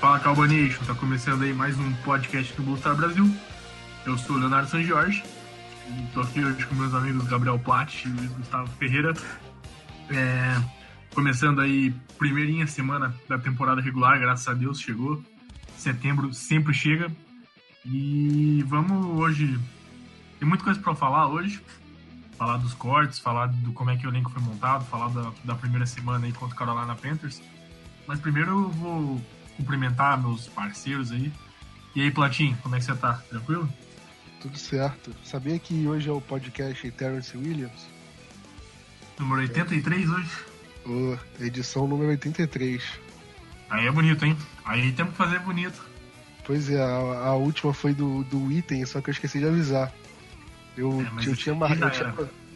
[0.00, 3.30] Fala Cowboy Nation, tá começando aí mais um podcast do Bolstar Brasil.
[4.06, 5.22] Eu sou o Leonardo San Jorge
[5.86, 9.12] e tô aqui hoje com meus amigos Gabriel Platt e Luiz Gustavo Ferreira.
[10.08, 10.56] É,
[11.14, 15.22] começando aí, primeirinha semana da temporada regular, graças a Deus chegou.
[15.76, 17.12] Setembro sempre chega.
[17.84, 19.60] E vamos hoje.
[20.38, 21.60] Tem muita coisa para falar hoje.
[22.38, 25.54] Falar dos cortes, falar do como é que o elenco foi montado, falar da, da
[25.54, 27.42] primeira semana aí contra o Carolina Panthers.
[28.06, 29.20] Mas primeiro eu vou
[29.60, 31.30] cumprimentar meus parceiros aí.
[31.94, 33.22] E aí, Platinho, como é que você tá?
[33.28, 33.68] Tranquilo?
[34.40, 35.14] Tudo certo.
[35.22, 37.86] Sabia que hoje é o podcast Terrence Williams?
[39.18, 40.30] Número 83 hoje?
[40.86, 42.82] Oh, edição número 83.
[43.68, 44.36] Aí é bonito, hein?
[44.64, 45.78] Aí temos que fazer bonito.
[46.44, 49.92] Pois é, a, a última foi do, do item, só que eu esqueci de avisar.
[50.76, 51.78] Eu, É, eu, tinha, mar...
[51.78, 52.14] eu, tinha,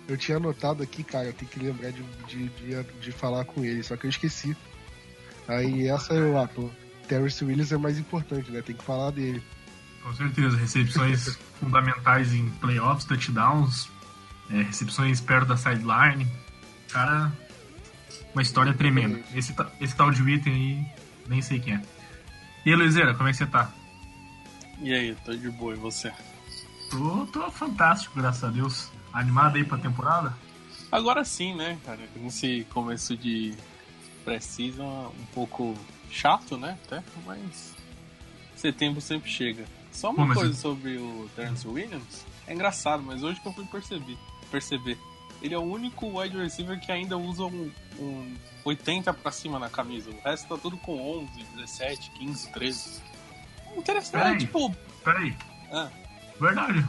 [0.09, 3.63] eu tinha anotado aqui, cara, eu tenho que lembrar de, de, de, de falar com
[3.63, 4.57] ele, só que eu esqueci.
[5.47, 6.71] Aí essa eu, ah, pô,
[7.09, 8.63] Terrence Williams é mais importante, né?
[8.63, 9.43] Tem que falar dele.
[10.03, 10.57] Com certeza.
[10.57, 13.89] Recepções fundamentais em playoffs, touchdowns,
[14.51, 16.27] é, recepções perto da sideline.
[16.91, 17.33] Cara,
[18.35, 19.21] uma história tremenda.
[19.35, 20.87] Esse, esse tal de item aí,
[21.29, 21.83] nem sei quem é.
[22.67, 23.73] E aí, Luizeira, como é que você tá?
[24.81, 26.13] E aí, tô de boa, e você?
[26.91, 28.91] Tô, tô fantástico, graças a Deus.
[29.13, 30.35] Animado aí pra temporada?
[30.91, 32.01] Agora sim, né, cara?
[32.17, 33.55] Nesse começo de
[34.25, 35.75] pré-season um pouco
[36.15, 36.79] chato, né?
[36.87, 37.75] Até, mas
[38.57, 39.65] setembro sempre chega.
[39.93, 42.25] Só uma coisa sobre o Terence Williams.
[42.47, 44.17] É engraçado, mas hoje que eu fui perceber,
[44.51, 44.99] perceber.
[45.43, 49.69] Ele é o único wide receiver que ainda usa um, um 80 pra cima na
[49.69, 50.11] camisa.
[50.11, 53.03] O resto tá tudo com 11, 17, 15, 13.
[53.77, 54.35] Interessante, Peraí.
[54.35, 54.77] é, tipo...
[55.05, 55.37] Peraí.
[55.71, 55.91] Ah,
[56.41, 56.87] Verdade.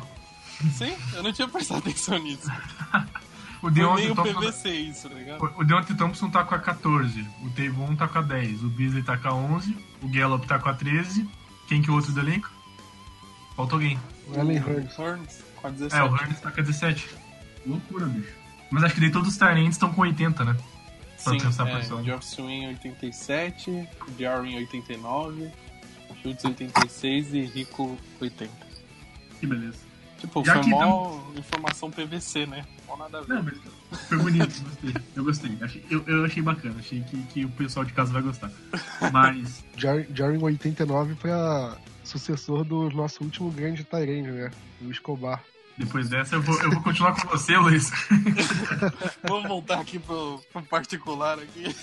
[0.74, 2.48] sim, eu não tinha prestado atenção nisso.
[3.66, 5.44] O Foi Deontay meio Thompson, PVC isso, tá ligado?
[5.58, 9.02] o Deontay Thompson tá com a 14, o Tavon tá com a 10, o Beasley
[9.02, 11.28] tá com a 11, o Gallup tá com a 13.
[11.68, 12.48] Quem que é o outro do elenco?
[13.56, 13.98] Falta alguém.
[14.28, 15.44] O Allen Hurns.
[15.56, 15.96] Com a 17.
[15.96, 17.10] É, o Hurns tá com a 17.
[17.66, 18.34] Loucura, bicho.
[18.70, 20.54] Mas acho que daí todos os Tyrants estão com 80, né?
[20.54, 20.64] Pra
[21.18, 22.04] Sim, alcançar a é, posição.
[22.04, 23.90] Geoff Swing 87,
[24.20, 25.52] Jarwin 89,
[26.22, 28.52] Schultz 86 e Rico 80.
[29.40, 29.80] Que beleza.
[30.26, 32.66] Tipo, Já foi que mó informação PVC, né?
[32.88, 33.34] Mó nada a ver.
[33.36, 34.94] Não, mas foi bonito, gostei.
[35.16, 35.58] Eu gostei.
[35.62, 38.52] Achei- eu, eu achei bacana, achei que, que o pessoal de casa vai gostar.
[39.12, 44.52] Mas, Jar- Jarwin 89 foi a sucessor do nosso último grande Tyrande, né?
[44.82, 45.42] O Escobar.
[45.78, 47.92] depois dessa, eu vou, eu vou continuar com você, Luiz.
[49.28, 51.76] Vamos voltar aqui pro, pro particular aqui.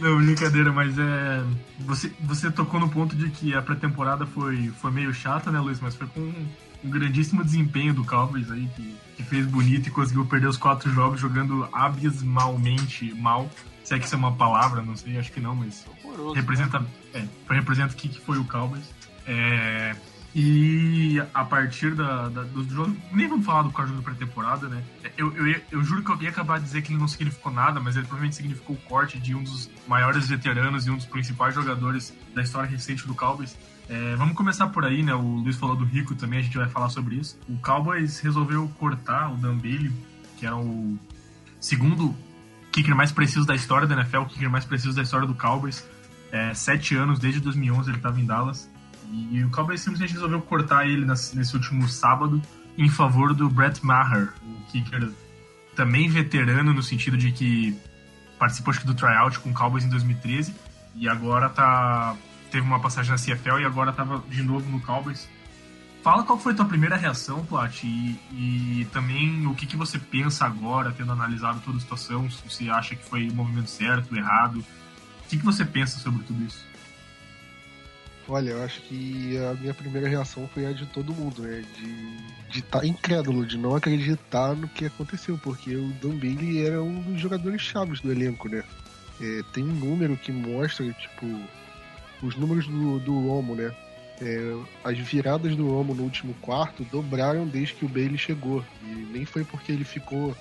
[0.00, 1.44] Não, brincadeira, mas é.
[1.80, 5.78] Você, você tocou no ponto de que a pré-temporada foi, foi meio chata, né, Luiz?
[5.80, 6.32] Mas foi com
[6.84, 10.90] um, grandíssimo desempenho do Cowboys aí, que, que fez bonito e conseguiu perder os quatro
[10.92, 13.50] jogos jogando abismalmente mal.
[13.82, 16.34] Se é que isso é uma palavra, não sei, acho que não, mas Horroroso.
[16.34, 18.84] representa, é, representa o que, que foi o Cowboys.
[19.26, 19.94] É,
[20.34, 24.82] e a partir da, da, do jogo, nem vamos falar do código da pré-temporada, né?
[25.16, 27.78] Eu, eu, eu juro que eu ia acabar de dizer que ele não significou nada,
[27.78, 31.54] mas ele provavelmente significou o corte de um dos maiores veteranos e um dos principais
[31.54, 33.56] jogadores da história recente do Cowboys.
[33.88, 35.14] É, vamos começar por aí, né?
[35.14, 37.38] O Luiz falou do Rico também, a gente vai falar sobre isso.
[37.48, 39.92] O Cowboys resolveu cortar o Dan Bailey,
[40.38, 40.98] que era o
[41.60, 42.14] segundo
[42.72, 45.86] kicker mais preciso da história da NFL, o kicker mais preciso da história do Cowboys.
[46.32, 48.68] É, sete anos, desde 2011 ele estava em Dallas.
[49.30, 52.42] E o Cowboys simplesmente resolveu cortar ele nesse último sábado
[52.76, 55.12] em favor do Brett Maher, o kicker
[55.76, 57.76] também veterano no sentido de que
[58.38, 60.54] participou acho que do tryout com o Cowboys em 2013
[60.96, 62.16] e agora tá
[62.54, 65.28] teve uma passagem na CFL e agora tava de novo no Cowboys.
[66.04, 69.98] fala qual foi a tua primeira reação, Plat, e, e também o que, que você
[69.98, 74.16] pensa agora, tendo analisado toda a situação, se você acha que foi o movimento certo,
[74.16, 74.58] errado.
[74.58, 76.64] O que, que você pensa sobre tudo isso?
[78.28, 81.64] Olha, eu acho que a minha primeira reação foi a de todo mundo, né?
[82.50, 86.80] De estar tá incrédulo, de não acreditar no que aconteceu, porque o Dan Bailey era
[86.80, 88.62] um dos jogadores chaves do elenco, né?
[89.20, 91.26] É, tem um número que mostra, tipo,
[92.24, 93.72] os números do, do Romo, né?
[94.20, 98.64] É, as viradas do Romo no último quarto dobraram desde que o Bailey chegou.
[98.82, 100.34] E nem foi porque ele ficou.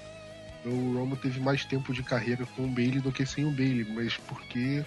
[0.66, 3.86] O Romo teve mais tempo de carreira com o Bailey do que sem o Bailey,
[3.94, 4.84] mas porque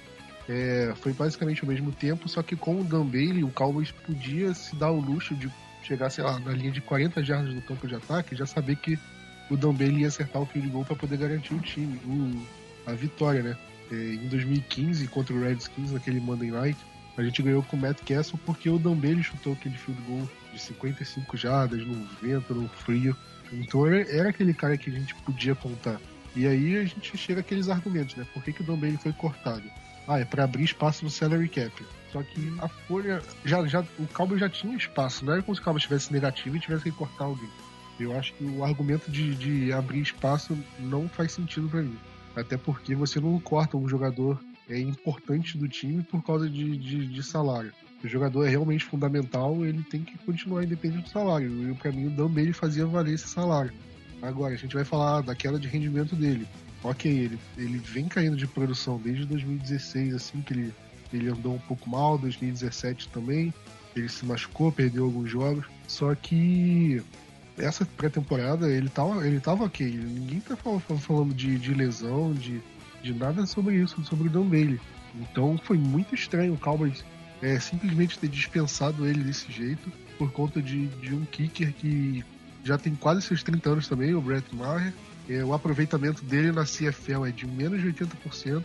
[0.49, 4.55] é, foi basicamente o mesmo tempo, só que com o Dan Bailey, o Cowboys podia
[4.55, 5.51] se dar o luxo de
[5.83, 8.99] chegar, sei lá, na linha de 40 jardas do campo de ataque já saber que
[9.51, 12.95] o Dan Bailey ia acertar o field goal para poder garantir o time, o, a
[12.95, 13.57] vitória, né?
[13.91, 16.79] É, em 2015, contra o Redskins, naquele Monday Night,
[17.17, 20.29] a gente ganhou com o Matt Castle porque o Dan Bailey chutou aquele field goal
[20.53, 23.17] de 55 jardas, no vento, no frio.
[23.53, 26.01] Então era, aquele cara que a gente podia contar.
[26.35, 28.27] E aí a gente chega aqueles argumentos, né?
[28.35, 29.65] Por que, que o Dan Bailey foi cortado?
[30.07, 31.73] Ah, é para abrir espaço no salary cap.
[32.13, 33.23] Só que a folha.
[33.45, 36.57] Já, já, o Cowboy já tinha espaço, não era como se o Cowboy tivesse negativo
[36.57, 37.49] e tivesse que cortar alguém.
[37.99, 41.99] Eu acho que o argumento de, de abrir espaço não faz sentido para mim.
[42.37, 44.39] Até porque você não corta um jogador
[44.69, 47.73] é, importante do time por causa de, de, de salário.
[48.05, 51.51] O jogador é realmente fundamental, ele tem que continuar independente do salário.
[51.51, 53.73] E o Dan Bailey fazia valer esse salário.
[54.23, 56.47] Agora, a gente vai falar da queda de rendimento dele
[56.83, 60.75] ok, ele, ele vem caindo de produção desde 2016, assim, que ele,
[61.13, 63.53] ele andou um pouco mal, 2017 também,
[63.95, 67.03] ele se machucou, perdeu alguns jogos, só que
[67.59, 72.61] essa pré-temporada ele tava, ele tava ok, ninguém tá falando de, de lesão, de,
[73.03, 74.81] de nada sobre isso, sobre o Dan Bailey.
[75.15, 77.05] Então foi muito estranho o Cowboys
[77.41, 82.25] é, simplesmente ter dispensado ele desse jeito por conta de, de um kicker que
[82.65, 84.93] já tem quase seus 30 anos também, o Brett Maher,
[85.29, 88.65] é, o aproveitamento dele na CFL é de menos de 80%.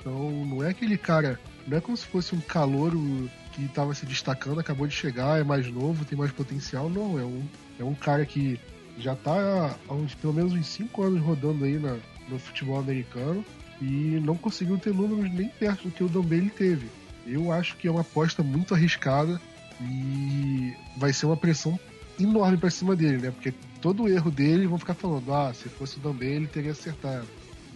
[0.00, 4.04] Então não é aquele cara, não é como se fosse um calouro que estava se
[4.04, 6.90] destacando, acabou de chegar, é mais novo, tem mais potencial.
[6.90, 7.46] Não, é um,
[7.78, 8.58] é um cara que
[8.98, 11.96] já está há uns, pelo menos uns 5 anos rodando aí na,
[12.28, 13.44] no futebol americano
[13.80, 16.88] e não conseguiu ter números nem perto do que o Bailey teve.
[17.26, 19.40] Eu acho que é uma aposta muito arriscada
[19.80, 21.78] e vai ser uma pressão
[22.18, 23.30] enorme para cima dele, né?
[23.30, 26.72] Porque todo o erro dele vão ficar falando, ah, se fosse o Dambé ele teria
[26.72, 27.26] acertado.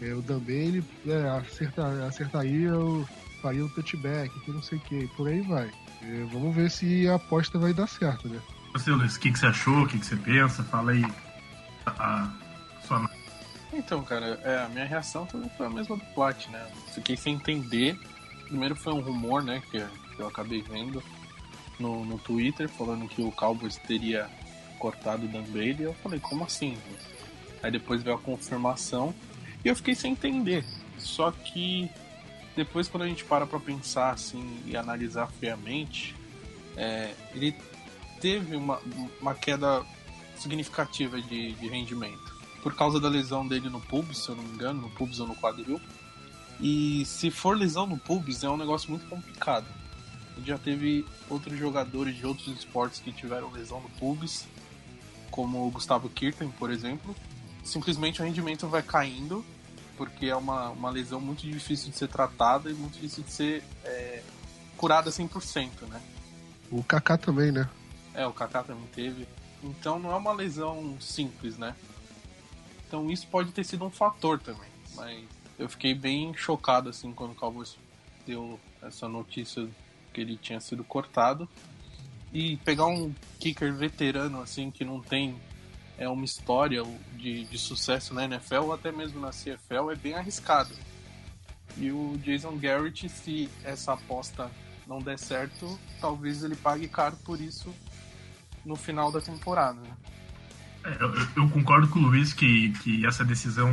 [0.00, 3.06] É, o Dambé ele é, acerta, acertaria, eu
[3.40, 5.70] faria o touchback, que não sei o que, por aí vai.
[6.02, 8.40] É, vamos ver se a aposta vai dar certo, né?
[8.72, 10.62] Você, Luiz, o que, que você achou, o que, que você pensa?
[10.64, 11.04] Fala aí
[11.86, 12.32] a, a
[12.86, 12.98] sua
[13.72, 16.66] então, cara, é, a minha reação também foi a mesma do Plat, né?
[16.94, 17.98] Fiquei sem entender.
[18.44, 19.80] Primeiro foi um rumor, né, que,
[20.14, 21.02] que eu acabei vendo
[21.78, 24.28] no, no Twitter, falando que o Cowboys teria
[24.78, 25.84] cortado o Dan Bailey.
[25.84, 26.76] Eu falei, como assim?
[27.62, 29.14] Aí depois veio a confirmação
[29.64, 30.66] e eu fiquei sem entender.
[30.98, 31.90] Só que
[32.54, 36.14] depois quando a gente para pra pensar assim e analisar friamente,
[36.76, 37.56] é, ele
[38.22, 38.80] teve uma,
[39.20, 39.84] uma queda
[40.38, 42.32] significativa de, de rendimento.
[42.62, 45.26] Por causa da lesão dele no pubis, se eu não me engano, no pubis ou
[45.26, 45.80] no quadril.
[46.60, 49.66] E se for lesão no pubis, é um negócio muito complicado.
[50.44, 54.46] Já teve outros jogadores de outros esportes que tiveram lesão no pubis
[55.32, 57.16] como o Gustavo Kirten, por exemplo,
[57.64, 59.42] simplesmente o rendimento vai caindo,
[59.96, 63.64] porque é uma, uma lesão muito difícil de ser tratada e muito difícil de ser
[63.82, 64.22] é,
[64.76, 66.00] curada 100%, né?
[66.70, 67.68] O Kaká também, né?
[68.14, 69.26] É, o Kaká também teve.
[69.62, 71.74] Então não é uma lesão simples, né?
[72.86, 74.68] Então isso pode ter sido um fator também.
[74.94, 75.24] Mas
[75.58, 77.78] eu fiquei bem chocado assim quando o Cowboys
[78.26, 79.68] deu essa notícia
[80.12, 81.48] que ele tinha sido cortado
[82.32, 85.40] e pegar um kicker veterano assim que não tem
[85.98, 86.82] é uma história
[87.16, 90.74] de, de sucesso na NFL ou até mesmo na CFL é bem arriscado.
[91.76, 94.50] E o Jason Garrett, se essa aposta
[94.86, 97.72] não der certo, talvez ele pague caro por isso
[98.64, 99.80] no final da temporada.
[100.84, 103.70] É, eu, eu, concordo com o Luiz que, que essa decisão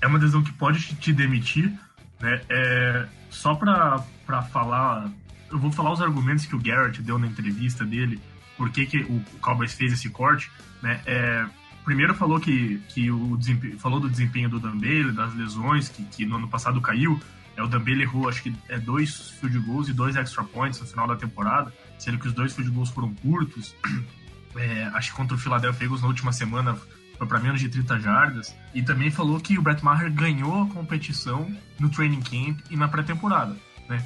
[0.00, 1.72] é uma decisão que pode te demitir.
[2.20, 2.40] Né?
[2.48, 5.10] É, só para falar
[5.54, 8.20] eu vou falar os argumentos que o Garrett deu na entrevista dele,
[8.56, 10.50] por que, que o, o Cowboys fez esse corte,
[10.82, 11.00] né?
[11.06, 11.46] É,
[11.84, 13.38] primeiro falou que, que o
[13.78, 17.20] falou do desempenho do Dan Bailey, das lesões, que, que no ano passado caiu.
[17.56, 20.80] É, o Dan Bailey errou, acho que é dois field goals e dois extra points
[20.80, 23.74] no final da temporada, sendo que os dois field goals foram curtos.
[24.56, 26.78] É, acho que contra o Philadelphia Eagles na última semana
[27.18, 28.54] foi para menos de 30 jardas.
[28.72, 32.86] E também falou que o Brett Maher ganhou a competição no training camp e na
[32.86, 33.56] pré-temporada.
[33.88, 34.00] Né?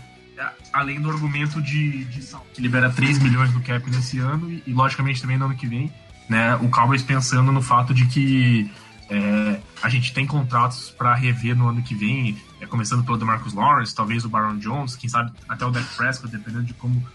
[0.73, 2.21] além do argumento de, de
[2.55, 5.67] que libera 3 milhões do cap nesse ano e, e, logicamente também no ano que
[5.67, 5.93] vem,
[6.29, 8.71] né, o Cowboys pensando no fato de que
[9.11, 13.53] é, a gente tem contratos para rever no ano que vem, é, começando pelo DeMarcus
[13.55, 17.07] Lawrence, talvez o Baron Jones, quem sabe até o Dak Prescott, dependendo de como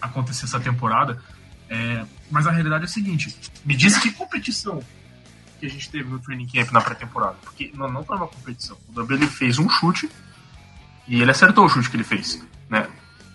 [0.00, 1.22] acontecer essa temporada.
[1.68, 4.82] É, mas a realidade é a seguinte: me diz que competição
[5.58, 8.76] que a gente teve no training camp na pré-temporada, porque não, não foi uma competição.
[8.94, 10.08] O ele fez um chute
[11.08, 12.88] e ele acertou o chute que ele fez, né?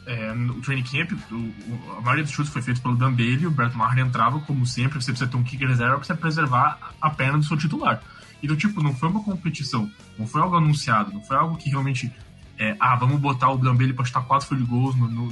[0.05, 3.45] É, no training camp, o, o, a maioria dos chutes foi feito pelo Dan Bailey,
[3.45, 7.09] o Brett Maher entrava, como sempre, você precisa ter um kicker reserva para preservar a
[7.09, 8.01] perna do seu titular.
[8.41, 12.11] Então, tipo, não foi uma competição, não foi algo anunciado, não foi algo que realmente,
[12.57, 15.31] é, ah, vamos botar o Dan Bailey para chutar quatro field goals no, no,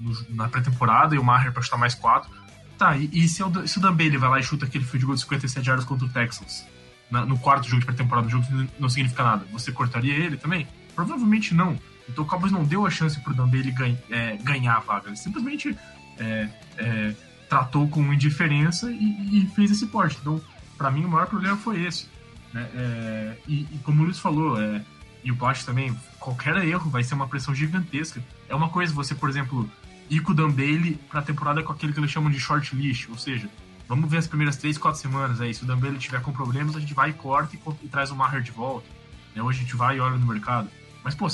[0.00, 2.30] no, na pré-temporada e o Maher para chutar mais quatro.
[2.78, 3.82] Tá, e, e se, o, se o
[4.18, 6.66] vai lá e chuta aquele field goal de 57 yardas contra o Texans,
[7.10, 8.46] na, no quarto jogo de pré-temporada, o jogo
[8.78, 10.66] não significa nada, você cortaria ele também?
[10.94, 11.78] Provavelmente não.
[12.08, 15.08] Então o Cowboys não deu a chance pro Dan Bailey ganha, é, ganhar a vaga.
[15.08, 15.76] Ele simplesmente
[16.18, 17.14] é, é,
[17.48, 20.18] tratou com indiferença e, e, fez esse porte.
[20.20, 20.40] Então,
[20.76, 22.08] para mim, o maior problema foi esse.
[22.52, 22.68] Né?
[22.74, 24.84] É, e, e, como o Luiz falou, é,
[25.24, 28.22] e o Plat também, qualquer erro vai ser uma pressão gigantesca.
[28.48, 29.70] É uma coisa você, por exemplo,
[30.10, 33.08] ir com o Dan Bailey pra temporada com aquele que eles chamam de short list,
[33.08, 33.48] ou seja,
[33.88, 35.54] vamos ver as primeiras 3, 4 semanas aí.
[35.54, 38.10] Se o Dan Bailey tiver com problemas, a gente vai e corta e, e traz
[38.10, 38.86] o Maher de volta.
[39.34, 39.42] Né?
[39.42, 40.68] Hoje a gente vai e olha no mercado.
[41.02, 41.28] Mas, pô,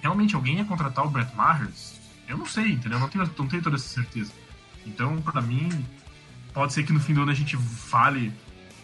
[0.00, 1.68] realmente alguém ia contratar o Brett Maher?
[2.28, 2.98] Eu não sei, entendeu?
[2.98, 4.32] Não tenho, não tenho toda essa certeza.
[4.84, 5.68] Então, para mim,
[6.52, 8.32] pode ser que no fim do ano a gente fale,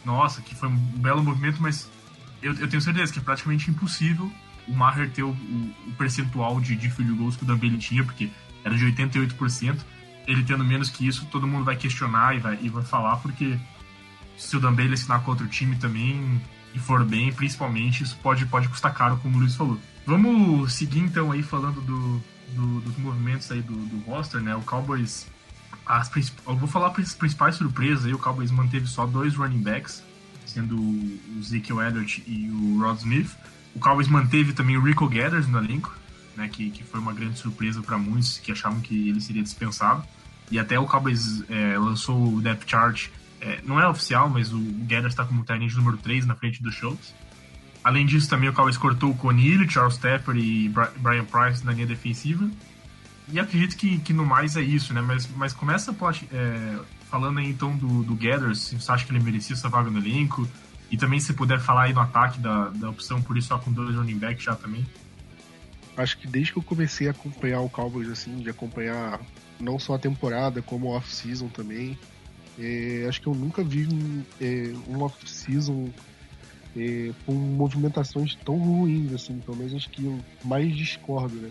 [0.04, 1.90] nossa, que foi um belo movimento, mas
[2.42, 4.30] eu, eu tenho certeza que é praticamente impossível
[4.66, 8.04] o Maher ter o, o, o percentual de, de field goals que o Dambele tinha,
[8.04, 8.30] porque
[8.64, 9.78] era de 88%.
[10.26, 13.59] Ele tendo menos que isso, todo mundo vai questionar e vai, e vai falar, porque
[14.37, 16.40] se o Dambele assinar com outro time também
[16.75, 19.78] e for bem, principalmente, isso pode, pode custar caro, como o Luiz falou.
[20.06, 22.23] Vamos seguir então aí falando do,
[22.54, 24.54] do, dos movimentos aí do, do roster, né?
[24.54, 25.26] O Cowboys.
[25.87, 26.11] As,
[26.47, 28.15] eu vou falar as principais surpresas aí.
[28.15, 30.03] O Cowboys manteve só dois running backs,
[30.47, 33.37] sendo o Ezekiel Elliott e o Rod Smith.
[33.75, 35.97] O Cowboys manteve também o Rico Gathers no elenco,
[36.37, 36.49] né?
[36.49, 40.05] Que, que foi uma grande surpresa para muitos que achavam que ele seria dispensado.
[40.51, 43.09] E até o Cowboys é, lançou o depth chart.
[43.41, 46.75] É, não é oficial, mas o Gathers está como tight número 3 na frente dos
[46.75, 47.15] shows.
[47.83, 51.87] Além disso, também o Cowboys cortou o Conilho, Charles Tepper e Brian Price na linha
[51.87, 52.49] defensiva.
[53.29, 55.00] E acredito que, que no mais é isso, né?
[55.00, 55.95] Mas, mas começa
[56.33, 59.91] é, falando aí então do, do Gathers, se você acha que ele merecia essa vaga
[59.91, 60.49] no elenco.
[60.91, 63.73] E também se puder falar aí no ataque da, da opção por isso só com
[63.73, 64.85] dois running backs já também.
[65.97, 69.19] Acho que desde que eu comecei a acompanhar o Cowboys, assim, de acompanhar
[69.59, 71.99] não só a temporada, como o off-season também,
[72.59, 75.88] é, acho que eu nunca vi um, é, um off-season
[76.76, 81.50] é, com movimentações tão ruins, assim, pelo menos acho que eu mais discordo, né?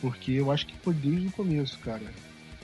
[0.00, 2.02] Porque eu acho que foi desde o começo, cara.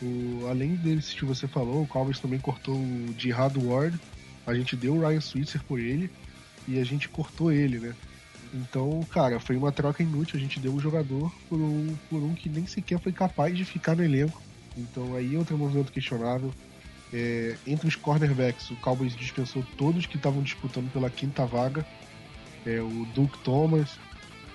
[0.02, 3.98] O, além desse que você falou, o Cowboys também cortou o Jihad Ward,
[4.46, 6.10] a gente deu o Ryan Switzer por ele
[6.68, 7.94] e a gente cortou ele, né?
[8.54, 10.38] Então, cara, foi uma troca inútil.
[10.38, 13.64] A gente deu um jogador por um, por um que nem sequer foi capaz de
[13.64, 14.40] ficar no elenco.
[14.76, 16.52] Então, aí é outro movimento questionável.
[17.12, 21.84] É, entre os cornerbacks, o Cowboys dispensou todos que estavam disputando pela quinta vaga.
[22.64, 23.98] É, o Duke Thomas,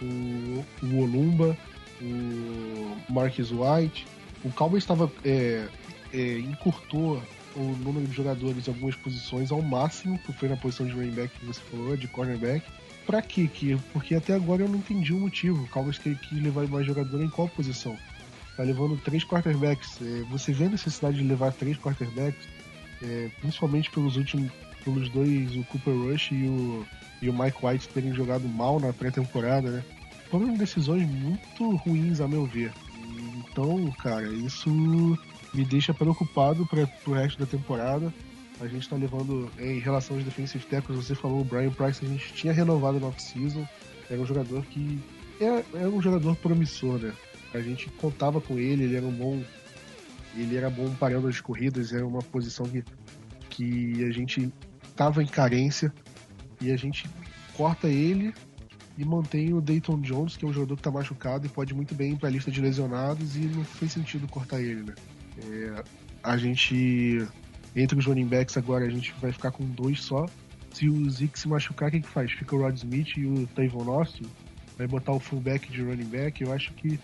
[0.02, 1.58] o, o Olumba,
[2.02, 4.08] o Marcus White.
[4.44, 5.68] O Cowboys estava é,
[6.14, 7.22] é, encurtou
[7.56, 11.12] o número de jogadores em algumas posições ao máximo, que foi na posição de running
[11.12, 12.66] back que você falou, de cornerback.
[13.06, 13.50] Pra quê?
[13.92, 15.64] Porque até agora eu não entendi o motivo.
[15.64, 17.98] O Cowboys quer levar mais jogador em qual posição?
[18.62, 19.98] tá levando três quarterbacks.
[20.02, 22.48] É, você vê a necessidade de levar três quarterbacks,
[23.02, 24.52] é, principalmente pelos últimos,
[24.84, 26.86] pelos dois, o Cooper Rush e o,
[27.22, 29.84] e o Mike White terem jogado mal na pré-temporada, né?
[30.32, 32.72] Foram decisões muito ruins, a meu ver.
[33.52, 34.70] Então, cara, isso
[35.54, 38.14] me deixa preocupado para o resto da temporada.
[38.62, 42.08] A gente está levando, em relação aos defensive tackles, você falou, o Brian Price, a
[42.08, 43.68] gente tinha renovado no off-season.
[44.10, 45.02] Era um jogador que.
[45.38, 47.12] Era, era um jogador promissor, né?
[47.54, 49.44] A gente contava com ele, ele era um bom.
[50.38, 52.86] Ele era bom parando as corridas, era uma posição que,
[53.50, 54.50] que a gente
[54.88, 55.94] estava em carência
[56.62, 57.10] e a gente
[57.54, 58.34] corta ele
[58.98, 61.96] e mantém o Dayton Jones, que é um jogador que está machucado e pode muito
[61.96, 64.96] bem para a lista de lesionados e não fez sentido cortar ele, né?
[65.38, 65.84] É,
[66.24, 67.28] a gente
[67.76, 70.26] entre os running backs agora a gente vai ficar com dois só.
[70.74, 72.32] Se o Zeke se machucar, o que, que faz?
[72.32, 74.26] Fica o Rod Smith e o Tavon Austin.
[74.78, 76.44] Vai botar o fullback de running back.
[76.44, 77.00] Eu acho que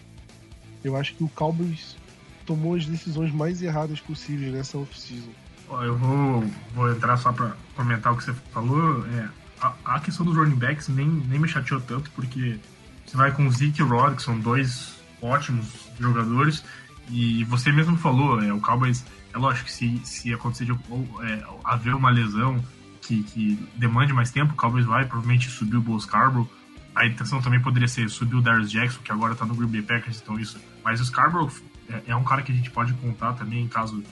[0.83, 1.97] eu acho que o Cowboys
[2.45, 5.31] tomou as decisões mais erradas possíveis nessa off-season.
[5.69, 9.05] Eu vou, vou entrar só para comentar o que você falou.
[9.07, 9.27] É,
[9.61, 12.59] a, questão dos running backs nem, nem me chateou tanto, porque
[13.05, 16.63] você vai com o Zeke e o Rod, que são dois ótimos jogadores.
[17.09, 21.23] E você mesmo falou, é, o Cowboys, é lógico que se, se acontecer de ou,
[21.23, 22.63] é, haver uma lesão
[23.01, 26.49] que, que demande mais tempo, o Cowboys vai provavelmente subir o Bulls Scarborough.
[26.93, 29.81] A intenção também poderia ser subir o Darius Jackson, que agora tá no Green Bay
[29.81, 30.59] Packers, então isso.
[30.83, 31.51] Mas o Scarborough
[31.89, 34.03] é, é um cara que a gente pode contar também em caso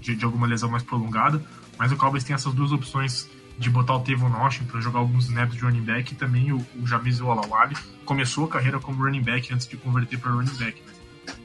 [0.00, 1.44] de, de alguma lesão mais prolongada.
[1.78, 5.26] Mas o Cowboys tem essas duas opções de botar o Tevon Austin para jogar alguns
[5.26, 9.22] snaps de running back e também o, o Jamiz Olawale começou a carreira como running
[9.22, 10.82] back antes de converter para running back.
[10.82, 10.92] Né?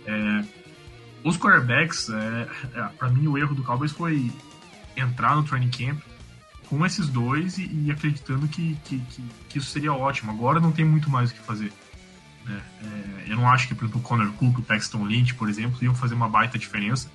[0.05, 0.59] É,
[1.23, 4.31] os quarterbacks, é, é, para mim o erro do Cowboys foi
[4.95, 6.01] entrar no training camp
[6.67, 10.31] com esses dois e, e acreditando que, que, que, que, isso seria ótimo.
[10.31, 11.73] Agora não tem muito mais o que fazer.
[12.45, 12.61] Né?
[12.83, 15.77] É, eu não acho que, por exemplo, o Connor Cook, o Paxton Lynch, por exemplo,
[15.81, 17.09] iam fazer uma baita diferença.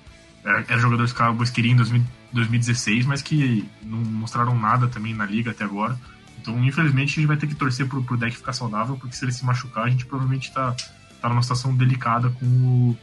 [0.45, 5.13] Eram jogadores que o Cowboys queriam em 2000, 2016, mas que não mostraram nada também
[5.13, 5.99] na liga até agora.
[6.39, 9.25] Então, infelizmente, a gente vai ter que torcer pro, pro deck ficar saudável, porque se
[9.25, 10.75] ele se machucar, a gente provavelmente tá,
[11.19, 12.97] tá numa situação delicada com o,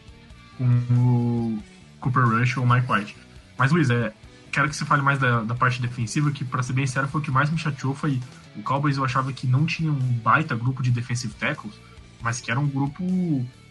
[0.56, 1.58] com o
[1.98, 3.16] Cooper Rush ou o Mike White.
[3.58, 4.12] Mas, Luiz, é,
[4.52, 7.20] quero que você fale mais da, da parte defensiva, que, para ser bem sério, foi
[7.20, 7.92] o que mais me chateou.
[7.92, 8.20] Foi
[8.54, 11.74] o Cowboys, eu achava que não tinha um baita grupo de defensive tackles,
[12.20, 13.02] mas que era um grupo,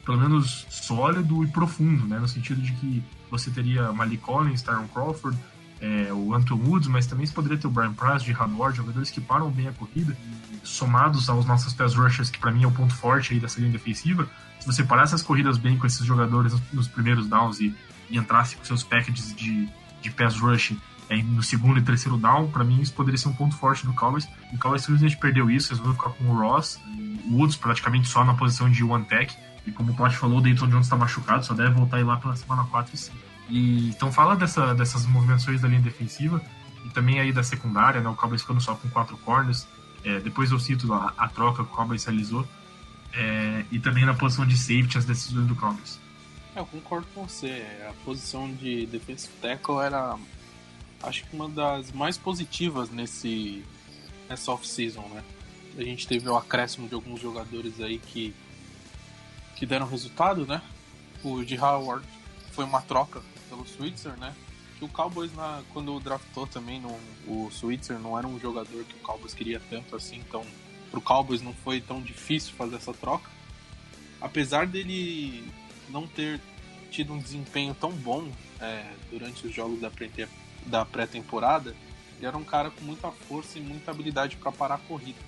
[0.05, 2.19] pelo menos, sólido e profundo, né?
[2.19, 3.01] No sentido de que
[3.31, 5.37] você teria Malik Collins, Tyron Crawford,
[5.81, 9.09] é, o Anton Woods, mas também você poderia ter o Brian Price, de Ward, jogadores
[9.09, 10.15] que param bem a corrida,
[10.63, 13.71] somados aos nossos pass rushers, que para mim é o ponto forte aí dessa linha
[13.71, 14.29] defensiva.
[14.59, 17.75] Se você parasse as corridas bem com esses jogadores nos primeiros downs e,
[18.11, 19.67] e entrasse com seus packages de,
[20.01, 20.75] de pass rush
[21.09, 23.93] é, no segundo e terceiro down, para mim isso poderia ser um ponto forte do
[23.93, 24.27] Cowboys.
[24.53, 26.79] O Cowboys simplesmente perdeu isso, resolveu ficar com o Ross,
[27.25, 29.35] o Woods praticamente só na posição de one tech,
[29.65, 32.17] e como o Plot falou, o Dayton Jones está machucado, só deve voltar aí lá
[32.17, 33.17] pela semana 4 e 5.
[33.49, 36.41] E, então fala dessa, dessas movimentações da linha defensiva
[36.85, 38.09] e também aí da secundária, né?
[38.09, 39.67] O Cowboys ficando só com quatro corners.
[40.03, 42.47] É, depois eu cito a, a, troca que o Cowboys realizou.
[43.13, 45.99] É, e também na posição de safety, as decisões do Cowboys.
[46.55, 47.63] É, eu concordo com você.
[47.87, 50.17] A posição de defensive tackle era,
[51.03, 53.63] acho que uma das mais positivas nesse
[54.29, 55.23] nessa off-season, né?
[55.77, 58.33] A gente teve o acréscimo de alguns jogadores aí que
[59.61, 60.59] que deram resultado, né?
[61.23, 62.03] O de Howard
[62.51, 64.33] foi uma troca pelo Switzer, né?
[64.79, 66.89] Que o Cowboys, na, quando draftou também, no,
[67.27, 70.43] o Switzer não era um jogador que o Cowboys queria tanto assim, então
[70.89, 73.29] pro Cowboys não foi tão difícil fazer essa troca.
[74.19, 75.47] Apesar dele
[75.89, 76.41] não ter
[76.89, 81.75] tido um desempenho tão bom é, durante os jogos da pré-temporada,
[82.17, 85.19] ele era um cara com muita força e muita habilidade para parar a corrida.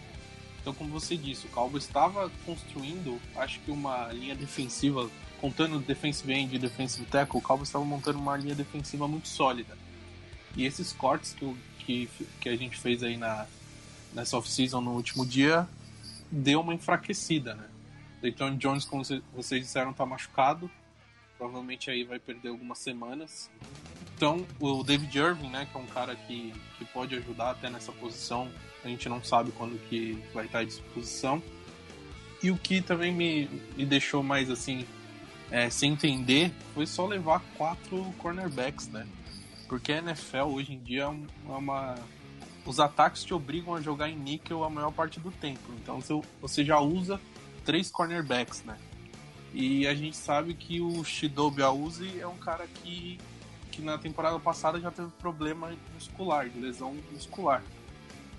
[0.63, 5.09] Então, como você disse, o Cowboys estava construindo, acho que uma linha defensiva
[5.41, 9.77] contando defensive end e defensive tackle, o Cowboys estava montando uma linha defensiva muito sólida.
[10.55, 13.45] E esses cortes que, que, que a gente fez aí na,
[14.13, 15.67] nessa off-season no último dia
[16.31, 17.67] deu uma enfraquecida, né?
[18.21, 19.03] Dayton Jones, como
[19.35, 20.71] vocês disseram, está machucado.
[21.37, 23.51] Provavelmente aí vai perder algumas semanas.
[24.15, 27.91] Então, o David Irving, né, que é um cara que, que pode ajudar até nessa
[27.91, 28.49] posição,
[28.83, 31.41] a gente não sabe quando que vai estar à disposição.
[32.41, 34.85] E o que também me, me deixou mais assim
[35.49, 39.07] é, sem entender foi só levar quatro cornerbacks, né?
[39.67, 41.95] Porque a NFL hoje em dia é uma.
[42.65, 45.71] Os ataques te obrigam a jogar em níquel a maior parte do tempo.
[45.81, 45.99] Então
[46.41, 47.19] você já usa
[47.63, 48.77] três cornerbacks, né?
[49.53, 53.19] E a gente sabe que o Shidobi Auzi é um cara que,
[53.71, 57.63] que na temporada passada já teve problema muscular, de lesão muscular.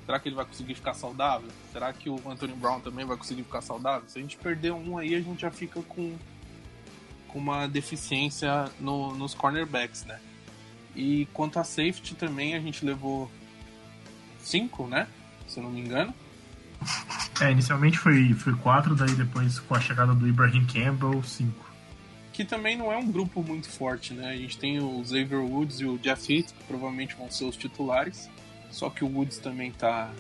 [0.07, 1.49] Será que ele vai conseguir ficar saudável?
[1.73, 4.09] Será que o Anthony Brown também vai conseguir ficar saudável?
[4.09, 6.17] Se a gente perder um aí, a gente já fica com
[7.35, 10.21] uma deficiência no, nos cornerbacks, né?
[10.95, 13.31] E quanto a safety também, a gente levou
[14.41, 15.09] cinco, né?
[15.49, 16.15] Se eu não me engano.
[17.41, 21.65] É, inicialmente foi, foi quatro, daí depois com a chegada do Ibrahim Campbell, cinco.
[22.33, 24.31] Que também não é um grupo muito forte, né?
[24.31, 27.57] A gente tem o Xavier Woods e o Jeff Heath, que provavelmente vão ser os
[27.57, 28.29] titulares.
[28.75, 30.13] Só que o Woods também tá,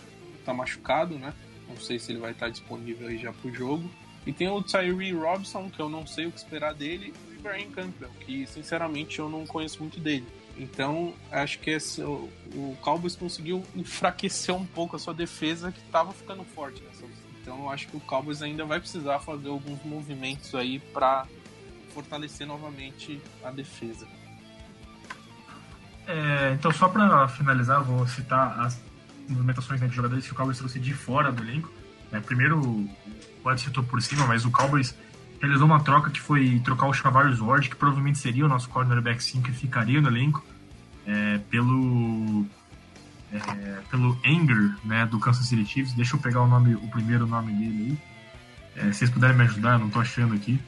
[0.44, 1.34] tá machucado, né?
[1.68, 3.90] Não sei se ele vai estar disponível aí já pro jogo.
[4.24, 7.42] E tem o Tyree Robson, que eu não sei o que esperar dele, e o
[7.42, 10.24] Brian Campbell, que sinceramente eu não conheço muito dele.
[10.56, 15.80] Então, acho que esse, o, o Cowboys conseguiu enfraquecer um pouco a sua defesa, que
[15.80, 17.04] estava ficando forte nessa
[17.42, 21.26] Então, acho que o Cowboys ainda vai precisar fazer alguns movimentos aí para
[21.92, 24.06] fortalecer novamente a defesa.
[26.06, 28.80] É, então, só para finalizar, vou citar as
[29.28, 31.72] movimentações né, de jogadores que o Cowboys trouxe de fora do elenco.
[32.12, 34.94] É, primeiro, o Ed citou por cima, mas o Cowboys
[35.40, 39.22] realizou uma troca que foi trocar o Chavarius Ward, que provavelmente seria o nosso cornerback
[39.22, 40.44] 5 que ficaria no elenco,
[41.06, 42.46] é, pelo
[43.32, 45.94] é, pelo Anger, né, do Kansas City Chiefs.
[45.94, 47.98] Deixa eu pegar o nome, o primeiro nome dele
[48.76, 48.88] aí.
[48.88, 50.60] É, se vocês puderem me ajudar, eu não tô achando aqui.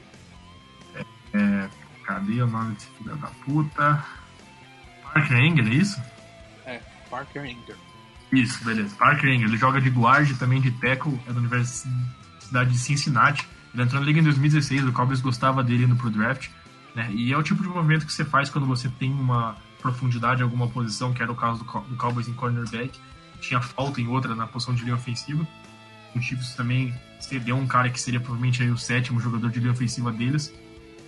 [1.33, 1.69] É,
[2.03, 4.03] cadê o nome desse filho da puta?
[5.17, 6.01] Parker Engel, é isso?
[6.63, 7.75] É, Parker Engel.
[8.31, 8.95] Isso, beleza.
[8.95, 13.47] Parker Engel, ele joga de guarda também de tackle, é da Universidade de Cincinnati.
[13.73, 16.49] Ele entrou na liga em 2016, o Cowboys gostava dele indo pro draft.
[16.93, 17.09] Né?
[17.11, 20.43] E é o tipo de movimento que você faz quando você tem uma profundidade em
[20.43, 22.99] alguma posição, que era o caso do, do Cowboys em cornerback.
[23.41, 25.47] Tinha falta em outra na posição de linha ofensiva.
[26.15, 29.71] O Chiefs também cedeu um cara que seria provavelmente aí o sétimo jogador de linha
[29.71, 30.53] ofensiva deles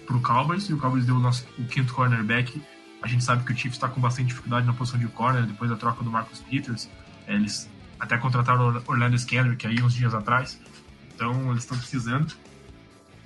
[0.06, 2.60] pro Cowboys, e o Cowboys deu o, nosso, o quinto cornerback.
[3.02, 5.70] A gente sabe que o Chiefs está com bastante dificuldade na posição de corner depois
[5.70, 6.90] da troca do Marcus Peters.
[7.26, 10.60] É, eles até contrataram Orlando Scanner, que aí uns dias atrás.
[11.14, 12.34] Então eles estão precisando.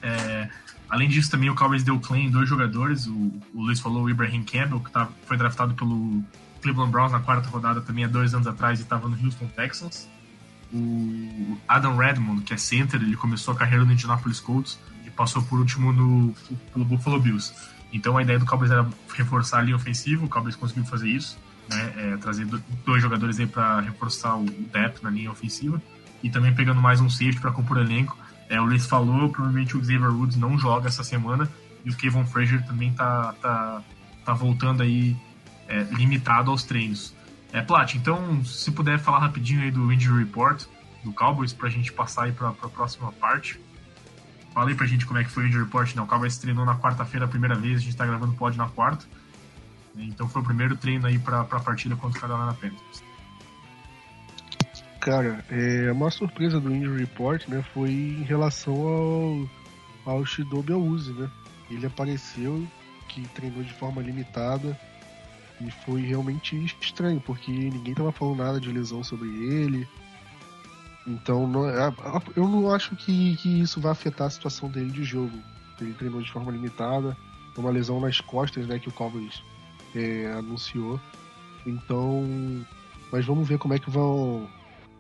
[0.02, 0.50] É,
[0.90, 3.08] além disso, também o Cowboys deu claim em dois jogadores.
[3.08, 6.24] O, o Luiz falou o Ibrahim Campbell, que tá, foi draftado pelo
[6.62, 10.08] Cleveland Browns na quarta rodada também há dois anos atrás e estava no Houston Texans.
[10.74, 15.44] O Adam Redmond, que é center, ele começou a carreira no Indianapolis Colts e passou
[15.44, 16.34] por último no,
[16.72, 17.54] pelo Buffalo Bills.
[17.94, 21.38] Então a ideia do Cowboys era reforçar a linha ofensiva, o Cowboys conseguiu fazer isso,
[21.70, 22.46] né, é, trazer
[22.86, 25.82] dois jogadores aí para reforçar o depth na linha ofensiva
[26.22, 28.18] e também pegando mais um safety para compor elenco.
[28.50, 31.48] É, o Luiz falou, provavelmente o Xavier Woods não joga essa semana
[31.86, 33.82] e o Kevin Frazier também tá, tá,
[34.26, 35.16] tá voltando aí
[35.68, 37.14] é, limitado aos treinos.
[37.52, 40.64] É, Plat, então, se puder falar rapidinho aí do Injury Report
[41.04, 43.60] do Cowboys pra gente passar aí pra, pra próxima parte.
[44.54, 45.96] Fala aí pra gente como é que foi o Injury Report.
[45.96, 46.02] Né?
[46.02, 48.70] o Cowboys treinou na quarta-feira a primeira vez, a gente tá gravando o pod na
[48.70, 49.06] quarta.
[49.96, 53.04] Então foi o primeiro treino aí pra, pra partida contra o Carolina Panthers.
[55.00, 59.50] Cara, é, uma surpresa do Injury Report, né, foi em relação ao,
[60.14, 61.30] ao Shidobi Awuzi, né?
[61.70, 62.66] Ele apareceu
[63.10, 64.80] que treinou de forma limitada,
[65.62, 69.88] e foi realmente estranho, porque ninguém tava falando nada de lesão sobre ele.
[71.06, 71.94] Então, não, é,
[72.36, 75.38] eu não acho que, que isso vai afetar a situação dele de jogo.
[75.82, 77.16] Ele treinou de forma limitada,
[77.58, 79.44] uma lesão nas costas, né, que o Cowboys
[79.96, 81.00] é, anunciou.
[81.66, 82.24] Então,
[83.12, 84.50] mas vamos ver como é que vão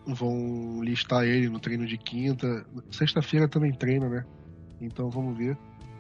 [0.05, 2.65] vão listar ele no treino de quinta.
[2.91, 4.25] Sexta-feira também treina, né?
[4.81, 5.57] Então vamos ver.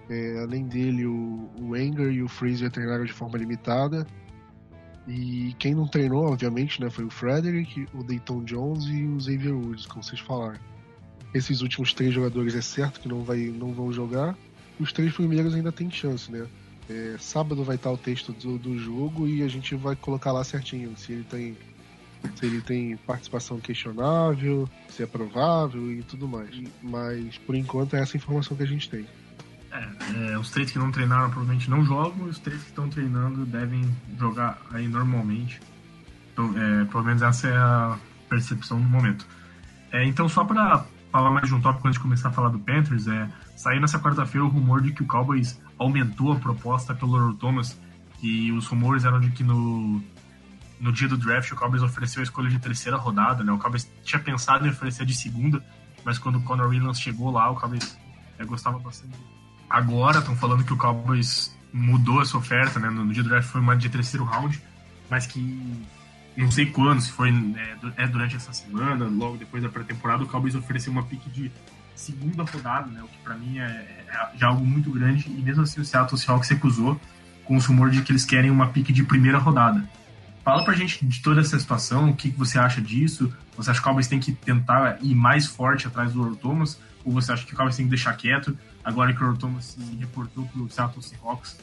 [0.09, 4.05] É, além dele, o, o e o Fraser treinaram de forma limitada.
[5.07, 9.53] E quem não treinou, obviamente, né, foi o Frederick, o Dayton Jones e o Xavier
[9.53, 10.59] Woods, como vocês falaram.
[11.33, 14.37] Esses últimos três jogadores é certo que não, vai, não vão jogar.
[14.79, 16.47] Os três primeiros ainda tem chance, né?
[16.89, 20.43] É, sábado vai estar o texto do, do jogo e a gente vai colocar lá
[20.43, 21.57] certinho se ele tem
[22.35, 26.49] se ele tem participação questionável, se é provável e tudo mais.
[26.81, 29.05] Mas por enquanto é essa informação que a gente tem.
[29.73, 32.87] É, é, os três que não treinaram provavelmente não jogam, e os três que estão
[32.87, 33.83] treinando devem
[34.19, 35.59] jogar aí normalmente.
[36.31, 37.97] Então, é, pelo menos essa é a
[38.29, 39.25] percepção no momento.
[39.91, 42.59] É, então, só para falar mais de um tópico antes de começar a falar do
[42.59, 47.17] Panthers, é, saiu nessa quarta-feira o rumor de que o Cowboys aumentou a proposta pelo
[47.17, 47.79] Earl Thomas,
[48.21, 50.01] e os rumores eram de que no,
[50.79, 53.51] no dia do draft o Cowboys ofereceu a escolha de terceira rodada, né?
[53.51, 55.65] O Cowboys tinha pensado em oferecer de segunda,
[56.05, 57.97] mas quando o Conor Williams chegou lá, o Cowboys
[58.37, 59.13] é, gostava bastante
[59.73, 62.91] Agora estão falando que o Cowboys mudou essa oferta, né?
[62.91, 64.61] No dia do draft foi uma de terceiro round,
[65.09, 65.83] mas que
[66.37, 67.31] não sei quando, se foi
[67.97, 71.51] é, é durante essa semana, logo depois da pré-temporada, o Cowboys ofereceu uma pique de
[71.95, 73.01] segunda rodada, né?
[73.01, 76.21] O que para mim é, é, já algo muito grande, e mesmo assim o Seattle
[76.21, 77.01] Seahawks recusou
[77.43, 79.83] com o rumor de que eles querem uma pique de primeira rodada.
[80.43, 83.33] Fala pra gente de toda essa situação, o que, você acha disso?
[83.57, 86.79] Você acha que o Cowboys tem que tentar ir mais forte atrás do Thomas?
[87.03, 88.55] Ou você acha que o Cowboys tem que deixar quieto?
[88.83, 91.57] Agora que o Earl Thomas se reportou pro Seattle Seahawks,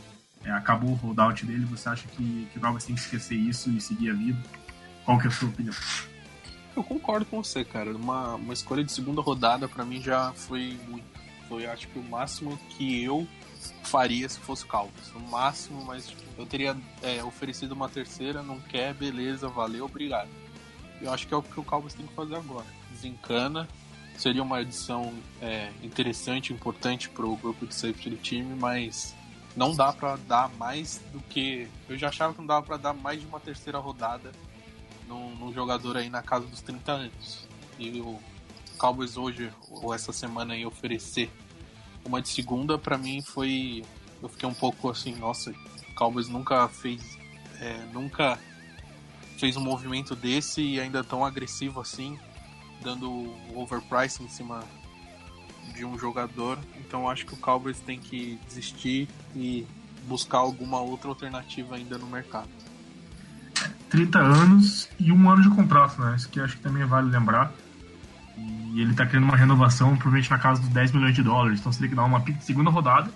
[0.44, 3.70] é, acabou o holdout dele, você acha que, que o Cowboys tem que esquecer isso
[3.70, 4.42] e seguir a vida?
[5.04, 5.74] Qual que é a sua opinião?
[6.74, 7.94] Eu concordo com você, cara.
[7.94, 11.04] Uma, uma escolha de segunda rodada para mim já foi muito.
[11.48, 13.26] Foi acho que o máximo que eu
[13.82, 15.12] faria se fosse o Cowboys.
[15.14, 20.28] O máximo, mas tipo, eu teria é, oferecido uma terceira, não quer, beleza, valeu, obrigado.
[21.00, 22.66] Eu acho que é o que o Cowboys tem que fazer agora.
[22.90, 23.68] Desencana,
[24.20, 29.14] seria uma adição é, interessante, importante para o grupo de safety do time, mas
[29.56, 31.66] não dá para dar mais do que.
[31.88, 34.30] Eu já achava que não dava para dar mais de uma terceira rodada
[35.08, 37.48] num, num, jogador aí na casa dos 30 anos.
[37.78, 38.18] E o
[38.76, 41.30] Cowboys hoje, ou essa semana aí, oferecer
[42.04, 43.82] uma de segunda, para mim foi.
[44.22, 47.18] Eu fiquei um pouco assim, nossa, o Cowboys nunca fez.
[47.58, 48.38] É, nunca
[49.38, 52.18] fez um movimento desse e ainda tão agressivo assim
[52.82, 54.64] dando overprice em cima
[55.74, 56.58] de um jogador.
[56.78, 59.66] Então acho que o Cowboys tem que desistir e
[60.06, 62.48] buscar alguma outra alternativa ainda no mercado.
[63.90, 66.14] 30 anos e um ano de contrato, né?
[66.16, 67.52] Isso que acho que também vale lembrar.
[68.36, 71.58] E ele tá querendo uma renovação, provavelmente na casa dos 10 milhões de dólares.
[71.60, 73.10] Então você tem que dar uma segunda rodada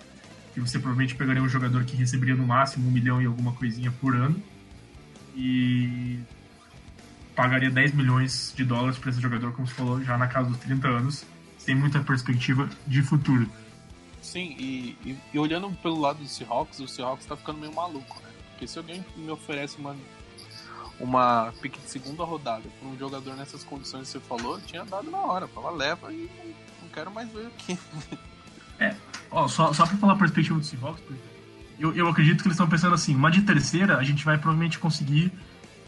[0.52, 3.90] que você provavelmente pegaria um jogador que receberia no máximo um milhão e alguma coisinha
[4.00, 4.40] por ano
[5.36, 6.20] e
[7.34, 10.58] pagaria 10 milhões de dólares para esse jogador, como você falou, já na casa dos
[10.58, 11.24] 30 anos,
[11.58, 13.48] sem muita perspectiva de futuro.
[14.22, 18.20] Sim, e, e, e olhando pelo lado do Seahawks, o Seahawks tá ficando meio maluco,
[18.22, 18.30] né?
[18.50, 19.96] Porque se alguém me oferece uma,
[20.98, 25.10] uma pick de segunda rodada para um jogador nessas condições que você falou, tinha dado
[25.10, 25.46] na hora.
[25.48, 26.30] Fala, leva e
[26.82, 27.78] não, quero mais ver aqui.
[28.76, 28.92] É,
[29.30, 31.00] ó, só, só pra falar a perspectiva do Seahawks,
[31.78, 34.80] eu, eu acredito que eles estão pensando assim, uma de terceira a gente vai provavelmente
[34.80, 35.32] conseguir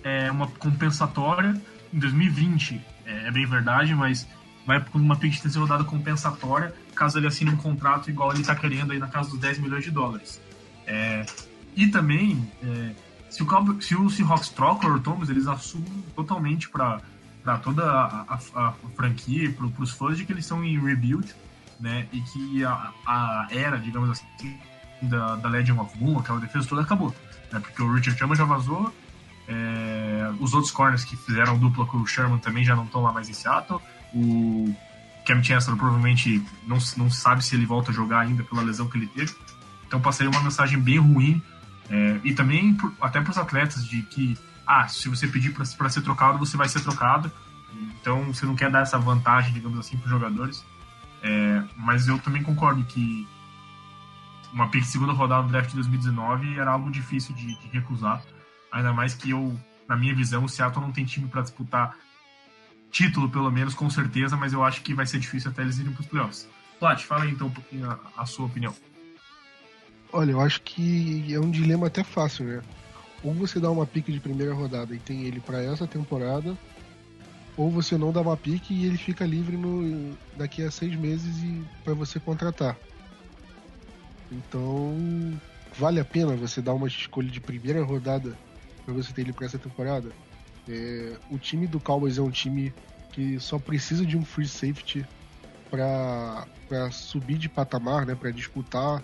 [0.07, 1.61] é, uma compensatória
[1.93, 2.81] em 2020.
[3.05, 4.27] É, é, bem verdade, mas
[4.65, 8.55] vai com uma pick de rodada compensatória caso ele assine um contrato igual ele está
[8.55, 10.41] querendo aí na casa dos 10 milhões de dólares.
[10.87, 11.27] É,
[11.75, 12.93] e também, é,
[13.29, 17.01] se, o, se o Seahawks troca o Thomas, eles assumem totalmente para
[17.63, 21.35] toda a, a, a franquia, para os fãs de que eles estão em rebuild,
[21.79, 22.07] né?
[22.13, 24.57] E que a, a era, digamos assim,
[25.03, 27.15] da, da Legend of Boom, aquela defesa toda acabou.
[27.53, 27.61] Né?
[27.61, 28.91] Porque o Richard Sherman já vazou,
[29.49, 33.13] é, os outros corners que fizeram dupla com o Sherman também já não estão lá
[33.13, 33.81] mais em Seattle.
[34.13, 34.75] O
[35.25, 38.97] Cam Chancellor provavelmente não, não sabe se ele volta a jogar ainda pela lesão que
[38.99, 39.35] ele teve.
[39.87, 41.43] Então passaria uma mensagem bem ruim.
[41.89, 45.89] É, e também por, até para os atletas de que, ah, se você pedir para
[45.89, 47.31] ser trocado, você vai ser trocado.
[48.01, 50.65] Então você não quer dar essa vantagem, digamos assim, para os jogadores.
[51.23, 53.27] É, mas eu também concordo que
[54.53, 58.23] uma pick segunda rodada no draft de 2019 era algo difícil de, de recusar.
[58.73, 61.97] Ainda mais que eu, na minha visão, o Seattle não tem time para disputar
[62.91, 65.93] título, pelo menos, com certeza, mas eu acho que vai ser difícil até eles irem
[65.93, 66.49] para os playoffs.
[66.79, 68.75] Plat, fala aí então um pouquinho a, a, sua opinião.
[70.13, 72.63] Olha, eu acho que é um dilema até fácil, né?
[73.23, 76.57] Ou você dá uma pique de primeira rodada e tem ele para essa temporada,
[77.57, 81.37] ou você não dá uma pique e ele fica livre no, daqui a seis meses
[81.43, 82.77] e para você contratar.
[84.31, 84.95] Então,
[85.79, 88.37] vale a pena você dar uma escolha de primeira rodada
[88.87, 90.11] para você ter ele para essa temporada?
[90.69, 92.73] É, o time do Cowboys é um time
[93.13, 95.05] que só precisa de um free safety
[95.69, 96.47] para
[96.91, 99.03] subir de patamar, né, para disputar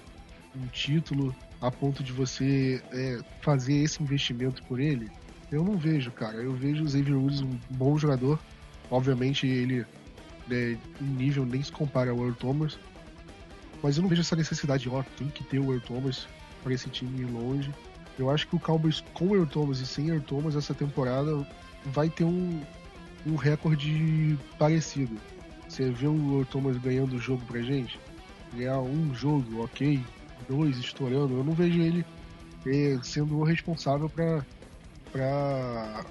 [0.56, 5.10] um título a ponto de você é, fazer esse investimento por ele.
[5.50, 6.38] Eu não vejo, cara.
[6.38, 8.38] Eu vejo o Xavier Woods um bom jogador.
[8.90, 9.84] Obviamente ele
[10.46, 12.78] né, em nível nem se compara ao Earl Thomas,
[13.82, 16.26] mas eu não vejo essa necessidade, ó, tem que ter o Earl Thomas
[16.62, 17.72] para esse time ir longe.
[18.18, 21.46] Eu acho que o Cowboys com o Earl Thomas e sem Earl Thomas essa temporada
[21.86, 22.60] vai ter um,
[23.26, 25.16] um recorde parecido.
[25.68, 27.98] Você vê o Earl Thomas ganhando o jogo pra gente,
[28.54, 30.04] ganhar um jogo, ok,
[30.48, 32.04] dois estourando, eu não vejo ele
[32.66, 34.44] é, sendo o responsável para
[35.10, 36.04] para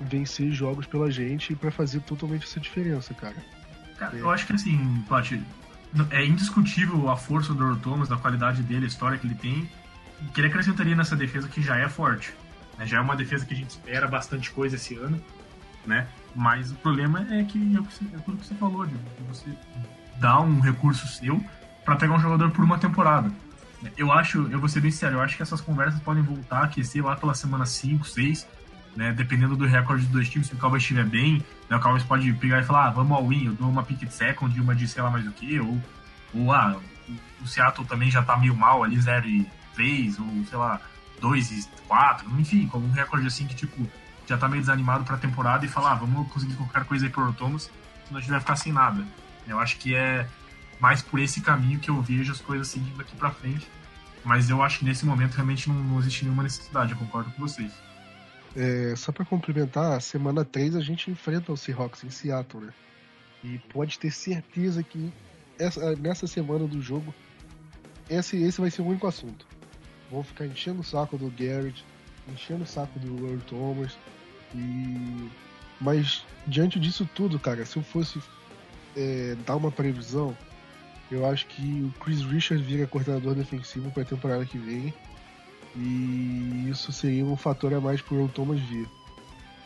[0.00, 3.36] vencer jogos pela gente e para fazer totalmente essa diferença, cara.
[3.96, 4.20] Cara, é.
[4.20, 5.32] eu acho que assim, Plat,
[6.10, 9.68] é indiscutível a força do Earl Thomas, da qualidade dele, a história que ele tem,
[10.32, 12.34] que ele acrescentaria nessa defesa que já é forte.
[12.78, 12.86] Né?
[12.86, 15.22] Já é uma defesa que a gente espera bastante coisa esse ano,
[15.86, 16.06] né?
[16.34, 18.94] Mas o problema é que é, é tudo que você falou, de
[19.28, 19.50] você
[20.18, 21.44] dar um recurso seu
[21.84, 23.30] para pegar um jogador por uma temporada.
[23.96, 26.64] Eu acho, eu vou ser bem sério, eu acho que essas conversas podem voltar a
[26.64, 28.46] aquecer lá pela semana 5, 6,
[28.96, 29.12] né?
[29.12, 31.76] Dependendo do recorde dos dois times, se o Cowboys estiver bem, né?
[31.76, 34.14] o Cowboys pode pegar e falar, ah, vamos ao win, eu dou uma pick de
[34.14, 35.80] second e uma de sei lá mais o que, ou,
[36.34, 36.78] ou ah,
[37.40, 40.80] o Seattle também já tá meio mal ali, 0 e 3, ou sei lá,
[41.20, 43.86] 2 e 4, enfim, com algum recorde assim que tipo
[44.26, 47.32] já tá meio desanimado pra temporada e falar, ah, vamos conseguir qualquer coisa aí pro
[47.32, 47.70] Thomas,
[48.06, 49.04] senão a gente vai ficar sem nada.
[49.46, 50.26] Eu acho que é
[50.80, 53.68] mais por esse caminho que eu vejo as coisas seguindo aqui pra frente.
[54.24, 57.42] Mas eu acho que nesse momento realmente não, não existe nenhuma necessidade, eu concordo com
[57.42, 57.72] vocês.
[58.54, 62.72] É, só para complementar, semana 3 a gente enfrenta o Seahawks em Seattle, né?
[63.42, 65.12] E pode ter certeza que
[65.58, 67.12] essa, nessa semana do jogo,
[68.08, 69.46] esse, esse vai ser o único assunto.
[70.12, 71.84] Vão ficar enchendo o saco do Garrett,
[72.28, 73.96] enchendo o saco do Earl Thomas.
[74.54, 75.30] E...
[75.80, 78.22] Mas diante disso tudo, cara, se eu fosse
[78.96, 80.36] é, dar uma previsão,
[81.10, 84.94] eu acho que o Chris Richards vira coordenador defensivo para a temporada que vem.
[85.74, 88.88] E isso seria um fator a mais pro Thomas vir.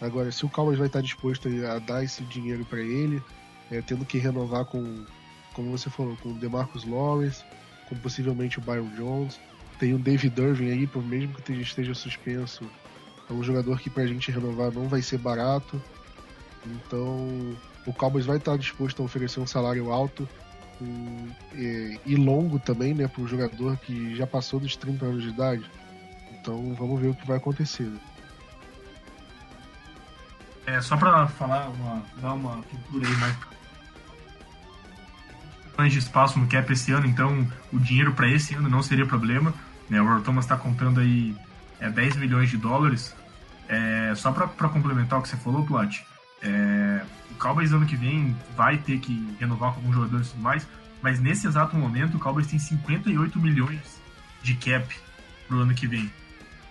[0.00, 3.22] Agora, se o Cowboys vai estar disposto a dar esse dinheiro para ele,
[3.70, 5.04] é, tendo que renovar com,
[5.54, 7.44] como você falou, com o DeMarcus Lawrence,
[7.88, 9.40] com possivelmente o Byron Jones,
[9.78, 12.64] tem o David Irving aí, por mesmo que esteja suspenso,
[13.28, 15.80] é um jogador que pra gente renovar não vai ser barato.
[16.64, 20.28] Então, o Cowboys vai estar disposto a oferecer um salário alto
[21.54, 25.28] e, e, longo também, né, para um jogador que já passou dos 30 anos de
[25.30, 25.70] idade.
[26.32, 27.84] Então vamos ver o que vai acontecer.
[27.84, 28.00] Né?
[30.66, 33.36] É, só para falar, uma, dar uma pintura aí mais.
[35.84, 39.52] De espaço no cap esse ano, então o dinheiro para esse ano não seria problema.
[39.88, 40.00] Né?
[40.00, 41.36] O Earl Thomas está contando aí
[41.78, 43.14] é, 10 milhões de dólares.
[43.68, 46.00] É, só para complementar o que você falou, Plat,
[46.42, 50.42] é, o Cowboys ano que vem vai ter que renovar com alguns jogadores e tudo
[50.42, 50.66] mais,
[51.02, 54.00] mas nesse exato momento o Cowboys tem 58 milhões
[54.42, 54.96] de cap
[55.48, 56.10] pro ano que vem.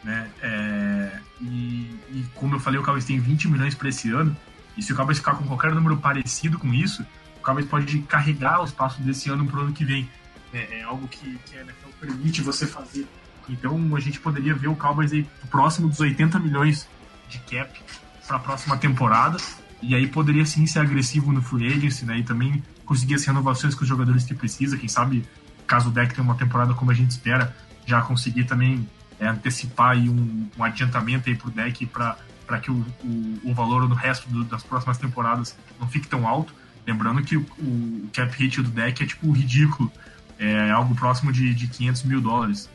[0.03, 0.29] Né?
[0.41, 4.35] É, e, e, como eu falei, o Cowboys tem 20 milhões para esse ano,
[4.77, 7.05] e se o Cowboys ficar com qualquer número parecido com isso,
[7.45, 10.09] Cowboys pode carregar os passos desse ano pro ano que vem.
[10.53, 13.07] É, é algo que, que a NFL permite você fazer.
[13.47, 16.87] Então a gente poderia ver o Cowboys aí próximo dos 80 milhões
[17.29, 17.79] de cap
[18.27, 19.37] para a próxima temporada.
[19.81, 22.17] E aí poderia sim ser agressivo no free agency, né?
[22.17, 24.77] E também conseguir as renovações com os jogadores que precisa.
[24.77, 25.23] Quem sabe,
[25.67, 27.55] caso o deck tenha uma temporada como a gente espera,
[27.85, 28.87] já conseguir também
[29.19, 33.87] é, antecipar aí um, um adiantamento aí pro deck para que o, o, o, valor
[33.87, 36.53] no resto do, das próximas temporadas não fique tão alto.
[36.85, 39.91] Lembrando que o, cap hit do deck é tipo ridículo,
[40.37, 42.69] é algo próximo de, de 500 mil dólares.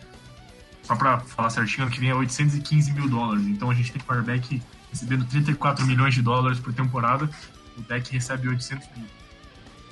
[0.83, 3.47] Só para falar certinho, ano que vem é 815 mil dólares.
[3.47, 7.31] Então a gente tem quarterback recebendo 34 milhões de dólares por temporada,
[7.79, 9.07] o deck recebe 800 mil.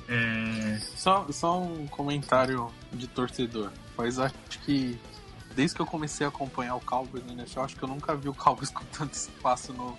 [0.09, 0.79] É...
[0.95, 3.71] Só, só um comentário de torcedor.
[3.97, 4.99] Mas acho que
[5.55, 8.29] desde que eu comecei a acompanhar o Cowboys no NFL, acho que eu nunca vi
[8.29, 9.97] o Cowboys com tanto espaço no,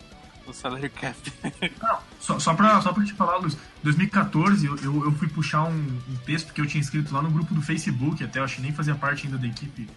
[0.50, 1.16] no salary cap.
[1.80, 5.64] Não, só, só, pra, só pra te falar, Luiz, 2014 eu, eu, eu fui puxar
[5.64, 8.56] um, um, texto que eu tinha escrito lá no grupo do Facebook, até eu acho
[8.56, 9.88] que nem fazia parte ainda da equipe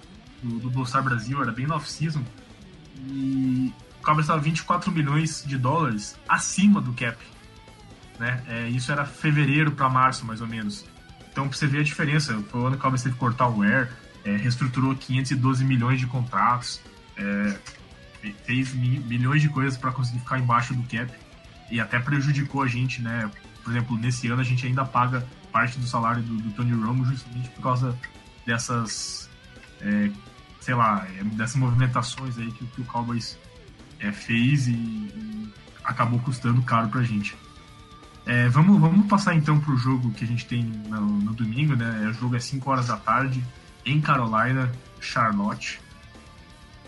[0.42, 2.24] do, do Blue Star Brasil, era bem no off-season.
[3.08, 7.18] E o Cowboys estava 24 milhões de dólares acima do cap.
[8.20, 8.44] Né?
[8.48, 10.86] É, isso era fevereiro para março, mais ou menos.
[11.32, 13.50] Então, pra você ver a diferença, foi o ano que o Cowboys teve que cortar
[13.50, 13.92] o Air,
[14.24, 16.80] é, reestruturou 512 milhões de contratos,
[17.18, 17.58] é,
[18.46, 21.12] fez mi milhões de coisas para conseguir ficar embaixo do cap
[21.70, 23.30] e até prejudicou a gente, né?
[23.64, 27.06] Por exemplo, nesse ano a gente ainda paga parte do salário do, do Tony Romo
[27.06, 27.98] justamente por causa
[28.46, 29.30] dessas,
[29.82, 30.10] é,
[30.60, 33.38] sei lá, é, dessas movimentações aí que, que o Cowboys
[34.00, 37.36] é, fez e, e, acabou custando caro pra gente.
[38.26, 42.08] É, vamos, vamos passar então pro jogo que a gente tem no, no domingo, né?
[42.10, 43.44] O jogo é 5 horas da tarde
[43.86, 45.80] em Carolina, Charlotte.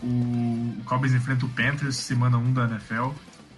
[0.02, 0.06] O,
[0.78, 3.10] o Cowboys enfrenta o Panthers, semana 1 da NFL.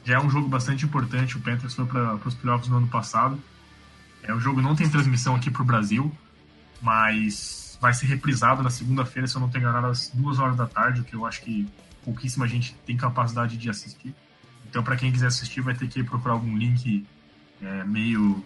[0.05, 1.37] Já é um jogo bastante importante.
[1.37, 3.41] O Panthers foi para os playoffs no ano passado.
[4.23, 6.13] É, o jogo não tem transmissão aqui para o Brasil,
[6.81, 10.67] mas vai ser reprisado na segunda-feira, se eu não tenho enganado, às duas horas da
[10.67, 11.69] tarde, o que eu acho que
[12.05, 14.15] pouquíssima gente tem capacidade de assistir.
[14.69, 17.07] Então, para quem quiser assistir, vai ter que procurar algum link
[17.63, 18.45] é, meio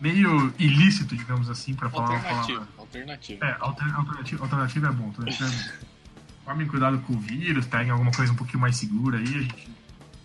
[0.00, 3.44] meio ilícito, digamos assim, para falar alternativo, alternativo.
[3.44, 5.04] É, alter, alternativo, alternativo é bom.
[5.06, 5.89] Alternativo é bom.
[6.50, 9.24] Tomem cuidado com o vírus, peguem alguma coisa um pouquinho mais segura aí.
[9.24, 9.70] A gente,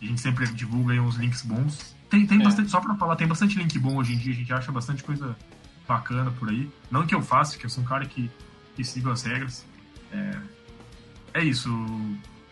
[0.01, 1.95] a gente sempre divulga aí uns links bons.
[2.09, 2.43] Tem, tem é.
[2.43, 5.03] bastante, só para falar, tem bastante link bom hoje em dia, a gente acha bastante
[5.03, 5.37] coisa
[5.87, 6.67] bacana por aí.
[6.89, 8.31] Não que eu faça, que eu sou um cara que,
[8.75, 9.67] que sigo as regras.
[10.11, 10.37] É,
[11.35, 11.69] é isso.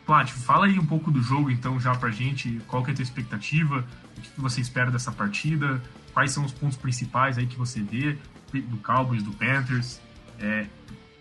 [0.06, 2.96] Plat, fala aí um pouco do jogo então já pra gente, qual que é a
[2.96, 3.84] tua expectativa,
[4.16, 5.82] o que você espera dessa partida,
[6.14, 8.20] quais são os pontos principais aí que você vê
[8.52, 10.00] do Cowboys, do Panthers.
[10.40, 10.68] É,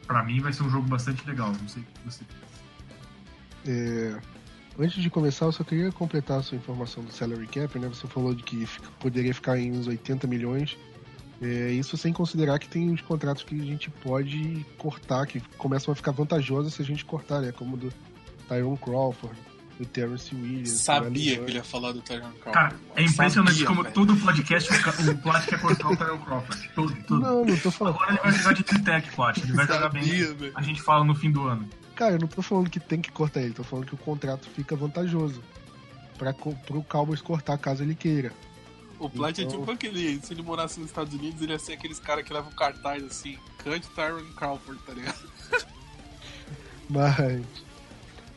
[0.07, 2.25] para mim vai ser um jogo bastante legal, não sei o que você.
[3.67, 4.19] É,
[4.79, 7.89] antes de começar, eu só queria completar a sua informação do salary cap, né?
[7.89, 8.67] Você falou de que
[8.99, 10.77] poderia ficar em uns 80 milhões.
[11.41, 15.91] É, isso sem considerar que tem os contratos que a gente pode cortar, que começam
[15.93, 17.51] a ficar vantajosos se a gente cortar, né?
[17.53, 17.93] Como do
[18.49, 19.37] Tyron Crawford,
[19.79, 20.71] do Terrence Williams.
[20.71, 22.53] Sabia que ele ia falar do Tyron Crawford.
[22.53, 23.95] Cara, é impressionante Sabia, como velho.
[23.95, 26.71] todo podcast o Plat quer cortar o Tyron Crawford.
[26.75, 27.21] Todo, todo.
[27.21, 27.95] Não, não tô falando.
[27.97, 29.39] Agora ele vai jogar de Tritec, Plat.
[29.39, 30.35] Ele vai Sabia, jogar bem.
[30.35, 30.53] Véio.
[30.55, 31.69] A gente fala no fim do ano.
[31.95, 34.49] Cara, eu não tô falando que tem que cortar ele, tô falando que o contrato
[34.51, 35.43] fica vantajoso.
[36.19, 38.33] Pra, pro Cowboys cortar caso ele queira.
[38.99, 39.57] O Plat é então...
[39.57, 40.21] é tipo aquele.
[40.23, 43.03] Se ele morasse nos Estados Unidos, ele ia ser aqueles caras que levam um cartaz
[43.03, 45.19] assim: Cut Tyron Crawford, tá ligado?
[46.89, 47.43] Mas.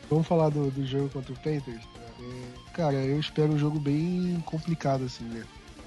[0.08, 1.82] Vamos falar do, do jogo contra o Panthers?
[2.20, 5.44] É, cara, eu espero um jogo bem complicado, assim, né?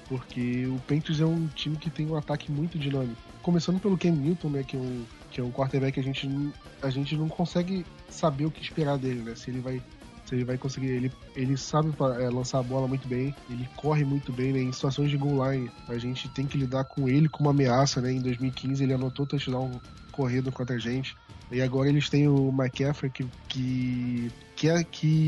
[0.08, 3.20] Porque o Panthers é um time que tem um ataque muito dinâmico.
[3.42, 4.64] Começando pelo Ken Newton, né?
[4.64, 6.28] Que é um, que é um quarterback que a gente,
[6.82, 9.34] a gente não consegue saber o que esperar dele, né?
[9.34, 9.82] Se ele vai
[10.34, 10.88] ele vai conseguir.
[10.88, 14.60] Ele, ele sabe é, lançar a bola muito bem, ele corre muito bem, né?
[14.60, 18.12] Em situações de goal line, a gente tem que lidar com ele como ameaça, né?
[18.12, 19.70] Em 2015 ele anotou touchdown
[20.12, 21.16] correndo contra a gente.
[21.50, 24.84] E agora eles têm o McCaffrey que que que é,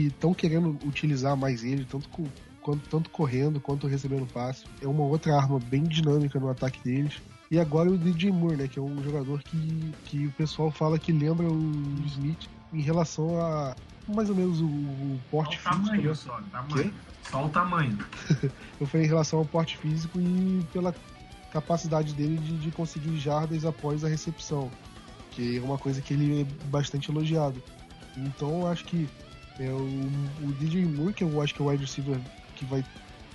[0.07, 2.25] estão querendo utilizar mais ele, tanto com,
[2.61, 4.65] quanto, tanto correndo quanto recebendo passe.
[4.81, 7.21] É uma outra arma bem dinâmica no ataque deles.
[7.51, 10.99] E agora o DJ Moore, né, que é um jogador que, que o pessoal fala
[10.99, 13.75] que lembra o Smith em relação a
[14.09, 15.87] mais ou menos o, o porte só o físico.
[15.91, 16.15] Tamanho, né?
[16.15, 16.95] só, tamanho.
[17.23, 17.99] Só o tamanho.
[18.81, 20.95] Eu falei em relação ao porte físico e pela
[21.53, 24.71] capacidade dele de, de conseguir jardas após a recepção,
[25.33, 27.63] que é uma coisa que ele é bastante elogiado.
[28.17, 29.09] Então eu acho que
[29.59, 32.19] é, o, o DJ Moore, que eu acho que é o wide receiver
[32.57, 32.85] que vai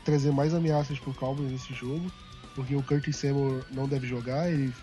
[0.03, 2.11] trazer mais ameaças pro Cowboys nesse jogo,
[2.55, 4.73] porque o Curtis Samuel não deve jogar, ele,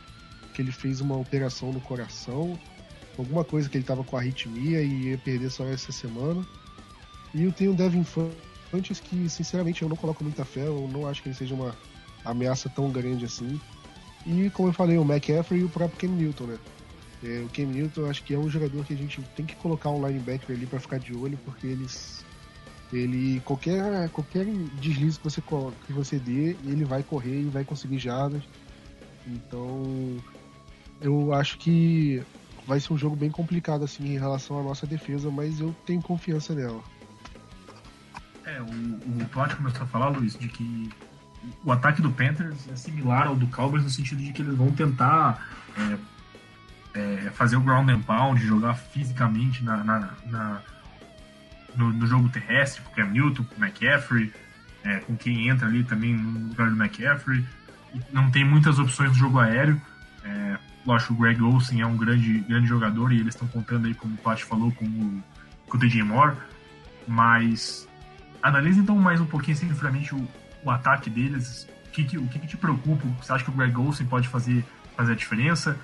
[0.53, 2.59] que ele fez uma operação no coração,
[3.19, 6.45] alguma coisa que ele tava com arritmia e ia perder só essa semana.
[7.35, 11.09] E eu tenho o Devin Funches que, sinceramente, eu não coloco muita fé, eu não
[11.09, 11.75] acho que ele seja uma
[12.25, 13.61] ameaça tão grande assim.
[14.27, 16.59] E, como eu falei, o McCaffrey e o próprio Cam Newton, né?
[17.25, 19.91] É, o Cam Newton acho que é um jogador que a gente tem que colocar
[19.91, 22.23] um linebacker ali para ficar de olho, porque eles
[22.93, 24.45] ele qualquer qualquer
[24.81, 28.43] deslize que você que você dê, ele vai correr e vai conseguir jardas.
[29.27, 30.23] Então,
[31.01, 32.23] eu acho que
[32.67, 36.03] vai ser um jogo bem complicado assim em relação à nossa defesa, mas eu tenho
[36.03, 36.83] confiança nela.
[38.45, 40.91] É, o, o Plot começou a falar, Luiz, de que
[41.65, 44.71] o ataque do Panthers é similar ao do Cowboys no sentido de que eles vão
[44.71, 45.47] tentar
[45.79, 45.99] é,
[46.95, 50.63] é, fazer o ground and pound, jogar fisicamente na, na, na
[51.77, 54.33] no, no, jogo terrestre, Newton, com o McCaffrey,
[54.85, 57.45] é, com quem entra ali também no lugar do McCaffrey.
[58.13, 59.81] Não tem muitas opções no jogo aéreo.
[60.25, 63.95] É, lógico, o Greg Olsen é um grande, grande jogador e eles estão contando aí,
[63.95, 65.23] como o Pat falou, com o,
[65.69, 66.37] com o Moore.
[67.07, 67.89] Mas
[68.43, 70.29] analise então mais um pouquinho assim, o,
[70.63, 71.69] o ataque deles.
[71.87, 73.07] O que, que, o que, que te preocupa?
[73.21, 74.65] Você acha que o Greg Olsen pode fazer,
[74.97, 75.79] fazer a diferença?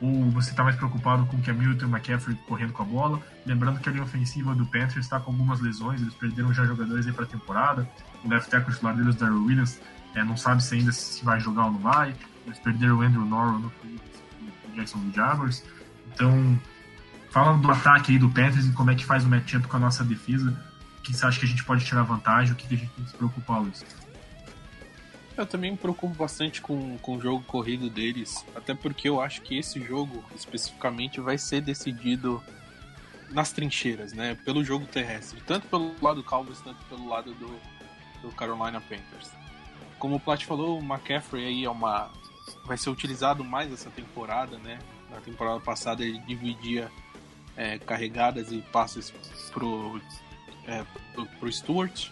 [0.00, 2.86] Ou você está mais preocupado com o que a Milton e McCaffrey correndo com a
[2.86, 3.22] bola.
[3.44, 7.06] Lembrando que a linha ofensiva do Panthers está com algumas lesões, eles perderam já jogadores
[7.06, 7.88] aí para a temporada.
[8.24, 9.80] O left tackle titular deles, Darryl Williams,
[10.14, 12.14] é, não sabe se ainda se vai jogar ou não vai.
[12.46, 13.72] Eles perderam o Andrew Norwell no
[14.74, 15.62] Jacksonville Jaguars.
[16.12, 16.58] Então,
[17.30, 19.80] fala do ataque aí do Panthers e como é que faz o matchup com a
[19.80, 20.50] nossa defesa.
[20.98, 22.52] O que você acha que a gente pode tirar vantagem?
[22.52, 23.84] O que a gente tem que se preocupar, Luiz?
[25.40, 29.40] Eu também me preocupo bastante com, com o jogo corrido deles, até porque eu acho
[29.40, 32.44] que esse jogo especificamente vai ser decidido
[33.30, 34.34] nas trincheiras, né?
[34.44, 37.58] Pelo jogo terrestre, tanto pelo lado do Cowboys, tanto pelo lado do,
[38.20, 39.30] do Carolina Panthers.
[39.98, 42.10] Como o Plat falou, o McCaffrey aí é uma
[42.66, 44.78] vai ser utilizado mais essa temporada, né?
[45.08, 46.92] Na temporada passada ele dividia
[47.56, 49.10] é, carregadas e passes
[49.52, 49.98] pro,
[50.66, 50.84] é,
[51.14, 52.10] pro, pro Stewart.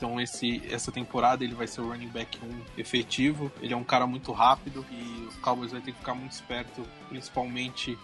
[0.00, 3.52] Então esse, essa temporada ele vai ser o running back 1 efetivo.
[3.60, 6.82] Ele é um cara muito rápido e o Cowboys vai ter que ficar muito esperto,
[7.10, 7.98] principalmente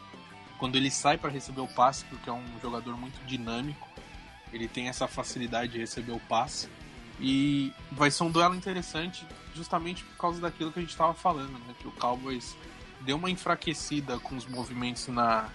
[0.58, 3.88] quando ele sai para receber o passe, porque é um jogador muito dinâmico.
[4.52, 6.68] Ele tem essa facilidade de receber o passe.
[7.18, 11.52] E vai ser um duelo interessante justamente por causa daquilo que a gente estava falando,
[11.52, 11.74] né?
[11.80, 12.54] Que o Cowboys
[13.00, 15.48] deu uma enfraquecida com os movimentos na,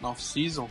[0.00, 0.70] na off-season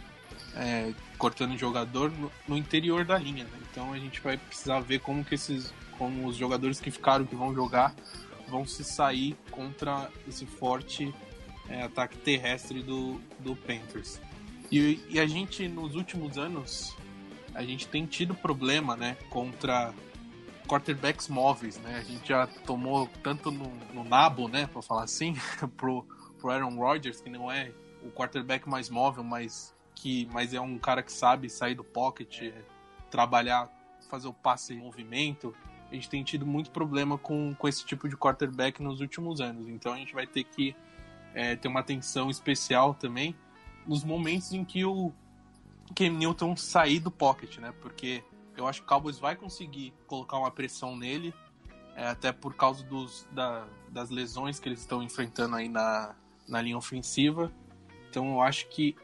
[0.55, 3.43] é, cortando jogador no, no, interior da linha.
[3.43, 3.59] Né?
[3.71, 7.35] Então a gente vai precisar ver como que esses, como os jogadores que ficaram, que
[7.35, 7.95] vão jogar,
[8.47, 11.13] vão se sair contra esse forte
[11.69, 14.19] é, ataque terrestre do, do Panthers.
[14.71, 16.95] E, e, a gente nos últimos anos
[17.53, 19.93] a gente tem tido problema, né, contra
[20.67, 21.97] quarterbacks móveis, né?
[21.97, 25.35] A gente já tomou tanto no, no nabo, né, para falar assim,
[25.77, 26.05] pro,
[26.37, 27.71] pro Aaron Rodgers que não é
[28.03, 32.53] o quarterback mais móvel, mas que mas é um cara que sabe sair do pocket,
[33.09, 33.69] trabalhar,
[34.09, 35.55] fazer o passe em movimento.
[35.89, 39.67] A gente tem tido muito problema com, com esse tipo de quarterback nos últimos anos.
[39.67, 40.75] Então a gente vai ter que
[41.33, 43.35] é, ter uma atenção especial também
[43.87, 45.11] nos momentos em que o
[45.95, 47.73] Cam Newton sair do pocket, né?
[47.81, 48.23] Porque
[48.55, 51.33] eu acho que o Cowboys vai conseguir colocar uma pressão nele,
[51.95, 56.15] é, até por causa dos, da, das lesões que eles estão enfrentando aí na,
[56.47, 57.51] na linha ofensiva.
[58.09, 58.95] Então eu acho que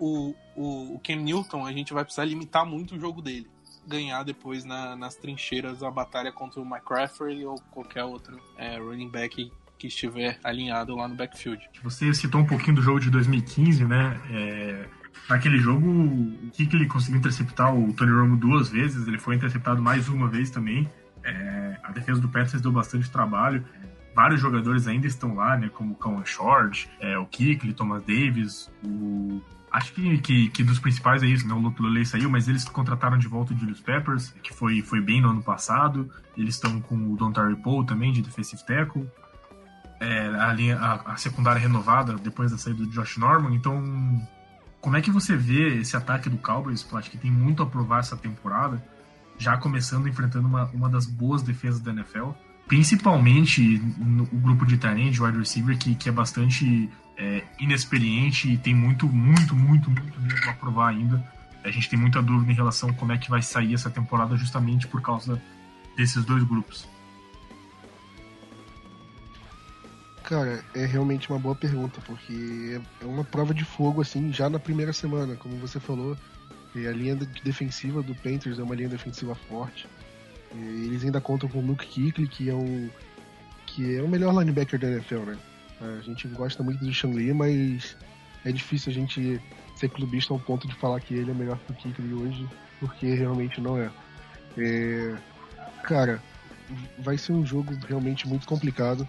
[0.00, 3.46] o, o, o Cam Newton, a gente vai precisar limitar muito o jogo dele.
[3.86, 9.08] Ganhar depois na, nas trincheiras a batalha contra o McCaffrey ou qualquer outro é, running
[9.08, 11.62] back que estiver alinhado lá no backfield.
[11.82, 14.20] Você citou um pouquinho do jogo de 2015, né?
[14.30, 14.86] É,
[15.28, 19.82] naquele jogo, o que, ele conseguiu interceptar o Tony Romo duas vezes, ele foi interceptado
[19.82, 20.88] mais uma vez também.
[21.24, 23.64] É, a defesa do Panthers deu bastante trabalho.
[24.14, 25.70] Vários jogadores ainda estão lá, né?
[25.70, 29.40] Como o Cowan Short, é, o Kickley, Thomas Davis, o
[29.72, 31.54] Acho que, que, que, dos principais é isso, né?
[31.54, 35.20] O Luley saiu, mas eles contrataram de volta o Julius Peppers, que foi, foi bem
[35.20, 36.10] no ano passado.
[36.36, 39.08] Eles estão com o Don Terry Paul também, de defensive tackle.
[40.00, 43.54] É, a, linha, a, a, secundária renovada depois da saída do Josh Norman.
[43.54, 43.80] Então,
[44.80, 46.86] como é que você vê esse ataque do Cowboys?
[46.94, 48.82] Acho que tem muito a provar essa temporada,
[49.38, 52.30] já começando enfrentando uma, uma das boas defesas da NFL.
[52.66, 58.74] Principalmente no grupo de talent, wide receiver, que, que é bastante é, inexperiente e tem
[58.74, 61.22] muito, muito, muito, muito mesmo a provar ainda.
[61.62, 64.36] A gente tem muita dúvida em relação a como é que vai sair essa temporada
[64.36, 65.40] justamente por causa
[65.96, 66.88] desses dois grupos.
[70.24, 74.60] Cara, é realmente uma boa pergunta, porque é uma prova de fogo, assim, já na
[74.60, 76.16] primeira semana, como você falou.
[76.72, 79.88] A linha defensiva do Panthers é uma linha defensiva forte.
[80.54, 82.88] Eles ainda contam com o Luke Kuechly, que é um
[83.66, 85.38] que é o melhor linebacker da NFL, né?
[85.80, 87.96] A gente gosta muito do Lee, mas
[88.44, 89.40] é difícil a gente
[89.76, 93.14] ser clubista ao ponto de falar que ele é melhor que o Kuechly hoje, porque
[93.14, 93.90] realmente não é.
[94.58, 95.16] é.
[95.82, 96.22] Cara,
[96.98, 99.08] vai ser um jogo realmente muito complicado,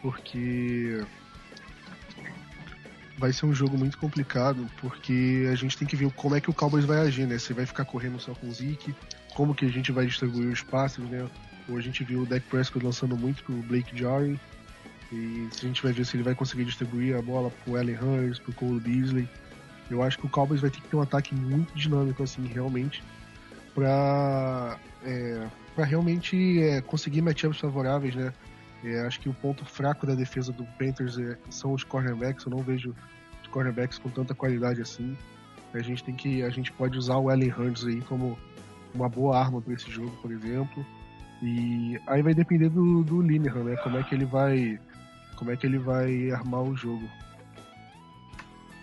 [0.00, 1.04] porque
[3.18, 6.50] vai ser um jogo muito complicado, porque a gente tem que ver como é que
[6.50, 7.38] o Cowboys vai agir, né?
[7.38, 8.94] Se vai ficar correndo só com o Zeke,
[9.34, 11.28] como que a gente vai distribuir os passes, né?
[11.68, 14.38] Ou a gente viu o Dak Prescott lançando muito pro Blake Jarry,
[15.12, 18.42] e a gente vai ver se ele vai conseguir distribuir a bola pro Allen Hurst,
[18.42, 19.28] pro Cole Beasley.
[19.90, 23.02] Eu acho que o Cowboys vai ter que ter um ataque muito dinâmico, assim, realmente,
[23.74, 28.32] pra, é, pra realmente é, conseguir matchups favoráveis, né?
[28.82, 32.44] É, acho que o ponto fraco da defesa do Panthers é, são os cornerbacks.
[32.44, 32.94] Eu não vejo
[33.42, 35.16] os cornerbacks com tanta qualidade assim.
[35.72, 38.38] A gente tem que, a gente pode usar o Allen Hurts aí como
[38.94, 40.86] uma boa arma para esse jogo, por exemplo.
[41.42, 43.76] E aí vai depender do, do Linehan, né?
[43.76, 44.78] Como é que ele vai,
[45.34, 47.08] como é que ele vai armar o jogo.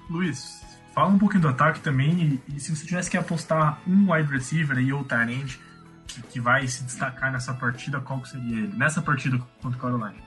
[0.10, 0.62] Luiz,
[0.94, 2.42] fala um pouquinho do ataque também.
[2.48, 5.60] E, e se você tivesse que apostar um wide receiver aí ou tight end
[6.06, 8.76] que, que vai se destacar nessa partida, qual seria ele?
[8.76, 10.22] Nessa partida contra o Carolina?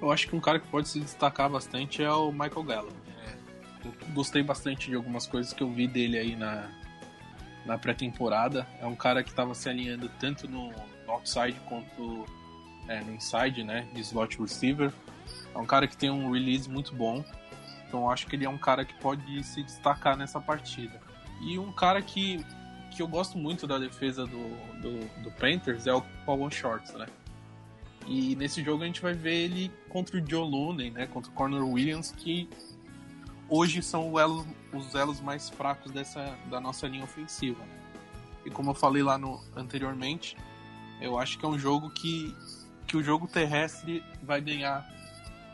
[0.00, 2.94] Eu acho que um cara que pode se destacar bastante é o Michael Gallup.
[3.08, 6.68] É, eu gostei bastante de algumas coisas que eu vi dele aí na,
[7.66, 8.66] na pré-temporada.
[8.80, 12.24] É um cara que estava se alinhando tanto no, no outside quanto
[12.88, 14.92] é, no inside, né, de slot receiver.
[15.54, 17.24] É um cara que tem um release muito bom.
[17.86, 21.00] Então acho que ele é um cara que pode se destacar nessa partida.
[21.40, 22.44] E um cara que
[22.90, 24.48] que eu gosto muito da defesa do,
[24.80, 27.06] do, do Panthers é o Paul Shorts, né?
[28.06, 31.06] E nesse jogo a gente vai ver ele contra o Joe Looney, né?
[31.06, 32.48] Contra o Corner Williams, que
[33.48, 37.62] hoje são elos, os elos mais fracos dessa, da nossa linha ofensiva.
[38.44, 40.36] E como eu falei lá no, anteriormente,
[41.00, 42.34] eu acho que é um jogo que,
[42.88, 44.88] que o jogo terrestre vai ganhar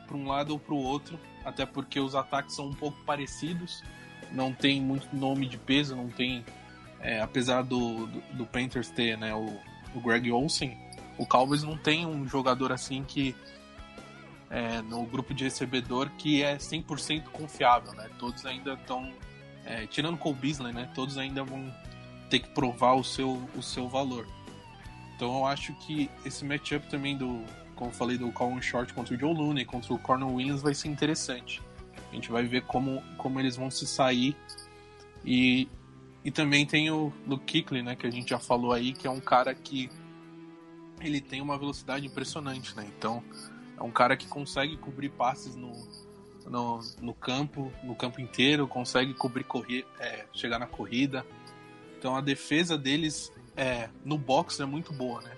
[0.06, 3.82] para um lado ou para o outro, até porque os ataques são um pouco parecidos,
[4.30, 6.44] não tem muito nome de peso, não tem
[7.00, 9.58] é, apesar do, do, do, Panthers ter né, o,
[9.94, 10.78] o Greg Olsen,
[11.18, 13.34] o Cowboys não tem um jogador assim que
[14.48, 18.08] é, no grupo de recebedor que é 100% confiável, né?
[18.18, 19.12] Todos ainda estão,
[19.66, 20.88] é, tirando Cole Beasley, né?
[20.94, 21.74] Todos ainda vão
[22.30, 24.26] ter que provar o seu, o seu valor.
[25.16, 27.44] Então eu acho que esse matchup também do,
[27.74, 30.74] como eu falei, do Colin Short contra o Joe Looney, contra o Cornel Williams vai
[30.74, 31.62] ser interessante.
[32.10, 34.36] A gente vai ver como, como eles vão se sair
[35.24, 35.68] e
[36.24, 39.10] e também tem o Luke Kuechly, né, que a gente já falou aí, que é
[39.10, 39.90] um cara que
[41.00, 42.90] ele tem uma velocidade impressionante, né?
[42.96, 43.22] Então,
[43.76, 45.72] é um cara que consegue cobrir passes no,
[46.46, 51.26] no, no campo, no campo inteiro, consegue cobrir correr, é, chegar na corrida.
[51.98, 55.36] Então, a defesa deles é, no box é muito boa, né?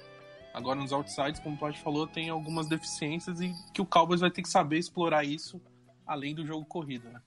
[0.54, 4.30] Agora, nos outsides, como o Todd falou, tem algumas deficiências e que o Cowboys vai
[4.30, 5.60] ter que saber explorar isso
[6.06, 7.20] além do jogo corrido, né?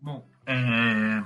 [0.00, 1.22] Bom, é,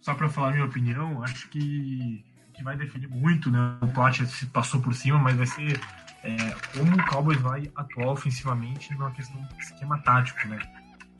[0.00, 2.24] só para falar minha opinião, acho que,
[2.54, 3.76] que vai definir muito, né?
[3.82, 5.78] O Plat se passou por cima, mas vai ser
[6.22, 6.36] é,
[6.76, 10.58] como o Cowboys vai atuar ofensivamente numa questão de esquema tático, né?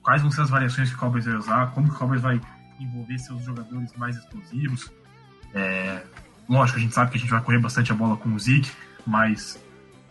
[0.01, 2.41] Quais vão ser as variações que o Cowboys vai usar, como o Cowboys vai
[2.81, 4.91] envolver seus jogadores mais explosivos.
[5.55, 6.05] É,
[6.53, 8.71] lógico, a gente sabe que a gente vai correr bastante a bola com o Zeke,
[9.07, 9.59] mas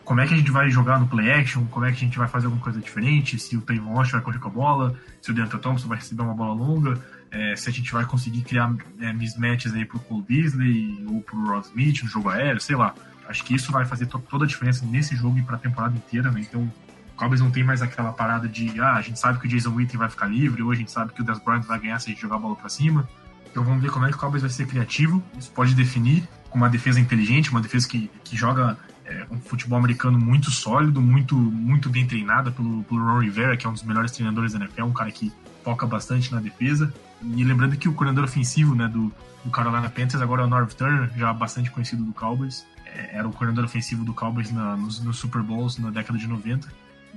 [0.04, 2.18] como é que a gente vai jogar no play action, como é que a gente
[2.18, 5.30] vai fazer alguma coisa diferente, se o Tavon Walsh vai correr com a bola, se
[5.30, 8.74] o Deontay Thompson vai receber uma bola longa, é, se a gente vai conseguir criar
[9.00, 12.94] é, mismatches aí pro Cole Beasley ou pro Ross Smith no jogo aéreo, sei lá.
[13.28, 16.30] Acho que isso vai fazer to toda a diferença nesse jogo e pra temporada inteira,
[16.30, 16.40] né?
[16.40, 19.48] Então, o Cowboys não tem mais aquela parada de, ah, a gente sabe que o
[19.48, 21.98] Jason Witten vai ficar livre, ou a gente sabe que o Des Bryant vai ganhar
[22.00, 23.08] se a gente jogar a bola pra cima.
[23.52, 25.22] Então vamos ver como é que o Cowboys vai ser criativo.
[25.38, 29.78] Isso pode definir com uma defesa inteligente, uma defesa que, que joga é, um futebol
[29.78, 33.82] americano muito sólido, muito, muito bem treinada pelo, pelo Ron Rivera, que é um dos
[33.82, 35.30] melhores treinadores da NFL, um cara que
[35.62, 36.92] foca bastante na defesa.
[37.22, 39.12] E lembrando que o coordenador ofensivo né, do,
[39.44, 42.66] do Carolina Panthers agora é o Norv Turner, já bastante conhecido do Cowboys.
[42.86, 46.26] É, era o coordenador ofensivo do Cowboys na, nos, nos, Super Bowls na década de
[46.26, 46.68] 90.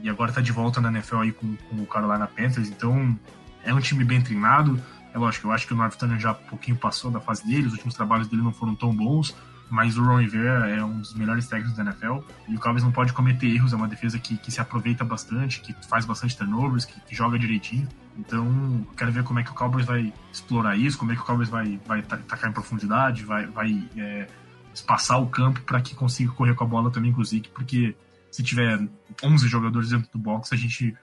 [0.02, 2.70] E agora está de volta na NFL aí com, com, o Carolina Panthers.
[2.70, 3.18] Então
[3.64, 4.80] é um time bem treinado.
[5.16, 7.68] É lógico, eu acho que o Norv Turner já um pouquinho passou da fase dele,
[7.68, 9.34] os últimos trabalhos dele não foram tão bons
[9.70, 12.92] mas o Ron Rivera é um dos melhores técnicos da NFL e o Cowboys não
[12.92, 16.86] pode cometer erros, é uma defesa que, que se aproveita bastante, que faz bastante turnovers,
[16.86, 17.88] que, que joga direitinho.
[18.18, 21.26] Então, quero ver como é que o Cowboys vai explorar isso, como é que o
[21.26, 24.28] Cowboys vai, vai tacar em profundidade, vai, vai é,
[24.74, 27.96] espaçar o campo para que consiga correr com a bola também com o Zeke, porque
[28.32, 28.80] se tiver
[29.24, 30.96] 11 jogadores dentro do box, a gente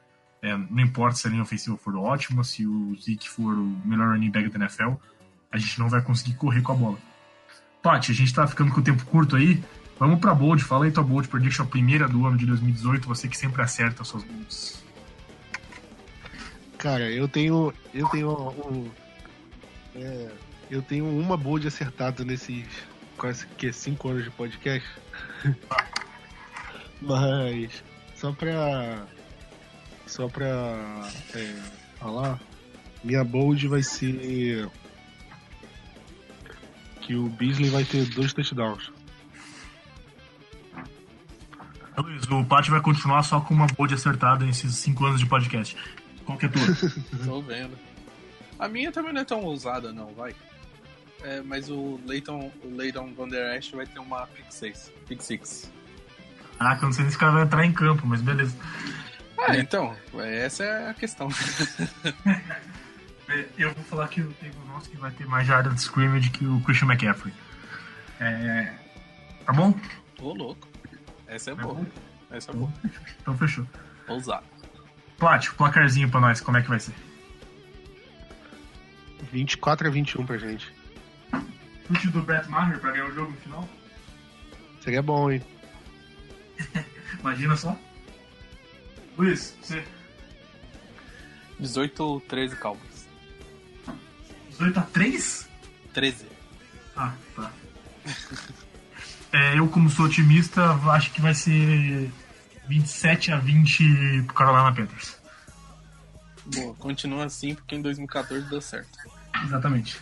[0.42, 4.08] É, não importa se a linha ofensiva for ótima, se o Zeke for o melhor
[4.08, 4.94] running back da NFL,
[5.52, 6.98] a gente não vai conseguir correr com a bola.
[7.80, 9.62] Paty, a gente tá ficando com o tempo curto aí.
[9.98, 13.28] Vamos pra Bold, fala aí tua Bold Prediction, a primeira do ano de 2018, você
[13.28, 14.82] que sempre acerta as suas bolds.
[16.82, 17.72] Cara, eu tenho.
[17.94, 18.90] Eu tenho um.
[19.94, 20.30] É,
[20.68, 22.66] eu tenho uma bold acertada nesses
[23.16, 24.88] quase que cinco anos de podcast.
[27.00, 27.84] Mas
[28.16, 29.06] só pra.
[30.12, 30.46] Só pra
[31.34, 31.62] é,
[31.98, 32.38] falar,
[33.02, 34.70] minha bold vai ser
[37.00, 38.92] que o Beasley vai ter dois touchdowns.
[41.96, 45.74] Luiz, o Paty vai continuar só com uma bold acertada nesses cinco anos de podcast.
[46.26, 46.90] Qual que é a tua?
[47.24, 47.78] Tô vendo.
[48.58, 50.34] A minha também não é tão ousada, não, vai.
[51.22, 54.92] É, mas o Leighton, o Leighton Van Der Esch vai ter uma pick 6.
[55.08, 55.72] Pick 6.
[56.58, 58.54] Ah, que eu não sei se esse cara vai entrar em campo, mas beleza.
[59.46, 61.28] Ah, então, essa é a questão.
[63.58, 66.46] eu vou falar que o Table nosso que vai ter mais jarda de scrimmage que
[66.46, 67.34] o Christian McCaffrey.
[68.20, 68.72] É...
[69.44, 69.74] Tá bom?
[70.20, 70.68] Ô, louco.
[71.26, 71.74] Essa é, é boa.
[71.74, 71.86] Bom?
[72.30, 72.72] Essa é boa.
[73.20, 73.66] Então fechou.
[74.06, 74.46] Ousado.
[75.18, 76.94] Plat, placarzinho pra nós, como é que vai ser?
[79.32, 80.72] 24 a 21 pra gente.
[81.86, 83.68] Chute do Brett Maher pra ganhar o jogo no final?
[84.80, 85.42] Seria bom, hein?
[87.20, 87.76] Imagina só.
[89.16, 89.84] Luiz, você.
[91.58, 93.08] 18 13 Cowboys.
[94.50, 95.48] 18 a 3?
[95.92, 96.26] 13.
[96.96, 97.52] Ah, tá.
[99.32, 102.10] é, eu, como sou otimista, acho que vai ser
[102.68, 105.16] 27 a 20 pro Carolina Panthers.
[106.46, 108.98] Boa, continua assim porque em 2014 deu certo.
[109.44, 110.00] Exatamente.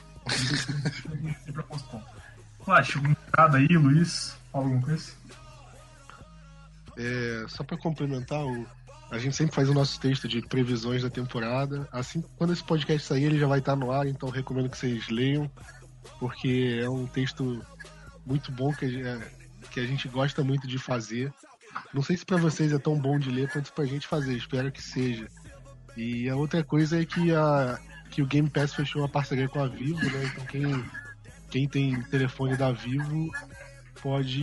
[2.65, 4.37] Flash, algum recado aí, Luiz?
[4.53, 5.13] Fala alguma coisa?
[6.97, 8.67] É, só para complementar, o,
[9.11, 11.89] a gente sempre faz o nosso texto de previsões da temporada.
[11.91, 15.09] Assim, quando esse podcast sair, ele já vai estar no ar, então recomendo que vocês
[15.09, 15.51] leiam,
[16.19, 17.65] porque é um texto
[18.25, 19.21] muito bom que a,
[19.71, 21.33] que a gente gosta muito de fazer.
[21.93, 24.71] Não sei se para vocês é tão bom de ler quanto pra gente fazer, espero
[24.71, 25.29] que seja.
[25.97, 27.79] E a outra coisa é que, a,
[28.11, 30.25] que o Game Pass fechou uma parceria com a Vivo, né?
[30.25, 30.85] Então quem,
[31.51, 33.29] quem tem telefone da Vivo
[34.01, 34.43] pode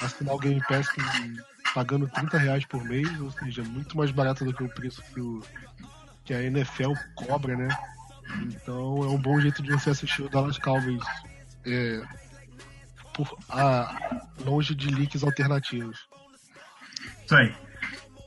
[0.00, 1.02] assinar o Game Pass com,
[1.74, 5.20] pagando 30 reais por mês, ou seja, muito mais barato do que o preço que,
[5.20, 5.42] o,
[6.24, 7.68] que a NFL cobra, né?
[8.42, 11.02] Então é um bom jeito de você assistir o Dallas Cowboys
[11.66, 12.02] é,
[13.14, 16.08] por, a, longe de leaks alternativos.
[17.24, 17.54] Isso aí.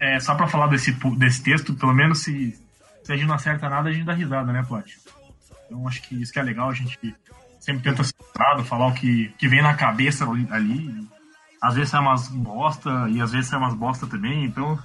[0.02, 2.60] É, só pra falar desse, desse texto, pelo menos se,
[3.04, 4.92] se a gente não acerta nada, a gente dá risada, né, Plat?
[5.66, 7.16] Então acho que isso que é legal, a gente
[7.60, 8.14] sempre tenta ser
[8.66, 11.08] falar o que, que vem na cabeça ali.
[11.64, 14.78] Às vezes é umas bosta e às vezes é umas bosta também, então.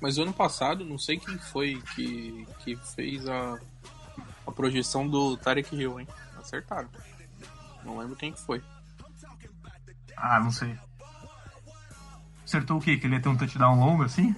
[0.00, 3.58] Mas ano passado, não sei quem foi que, que fez a,
[4.46, 6.08] a projeção do Tarek Hill, hein?
[6.38, 6.88] Acertaram.
[7.84, 8.64] Não lembro quem que foi.
[10.16, 10.78] Ah, não sei.
[12.42, 12.96] Acertou o quê?
[12.96, 14.34] Que ele ia ter um touchdown longo assim?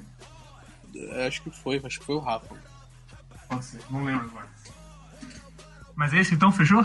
[0.92, 2.52] É, acho que foi, acho que foi o Rafa.
[3.48, 4.50] Pode ser, não lembro agora.
[5.94, 6.84] Mas é esse então, fechou?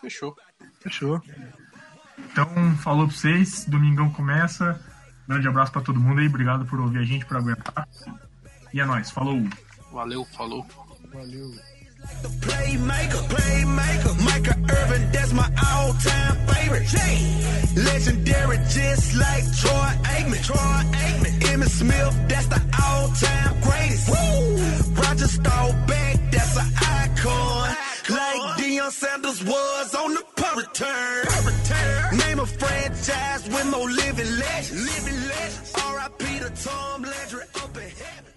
[0.00, 0.34] Fechou.
[0.80, 1.20] Fechou.
[2.30, 4.80] Então, falou pra vocês, domingão começa.
[5.28, 7.86] Grande abraço pra todo mundo aí, obrigado por ouvir a gente, por aguentar.
[8.72, 9.42] E é nóis, falou!
[9.92, 10.66] Valeu, falou.
[11.12, 11.50] Valeu.
[12.22, 16.94] The playmaker, playmaker, Micah Irvin, that's my all-time favorite.
[17.74, 20.42] Legendary, just like Troy Aikman.
[20.44, 21.40] Troy Aikman.
[21.40, 24.08] Emmitt Smith, that's the all-time greatest.
[24.08, 24.94] Woo!
[25.02, 27.76] Roger Staubach, that's an icon.
[28.10, 30.24] Like Deion Sanders was on the
[30.58, 32.18] return.
[32.18, 34.96] Name a franchise with no living legends.
[34.96, 35.74] Living legends.
[35.76, 36.38] R.I.P.
[36.40, 38.27] to Tom Landry up in heaven.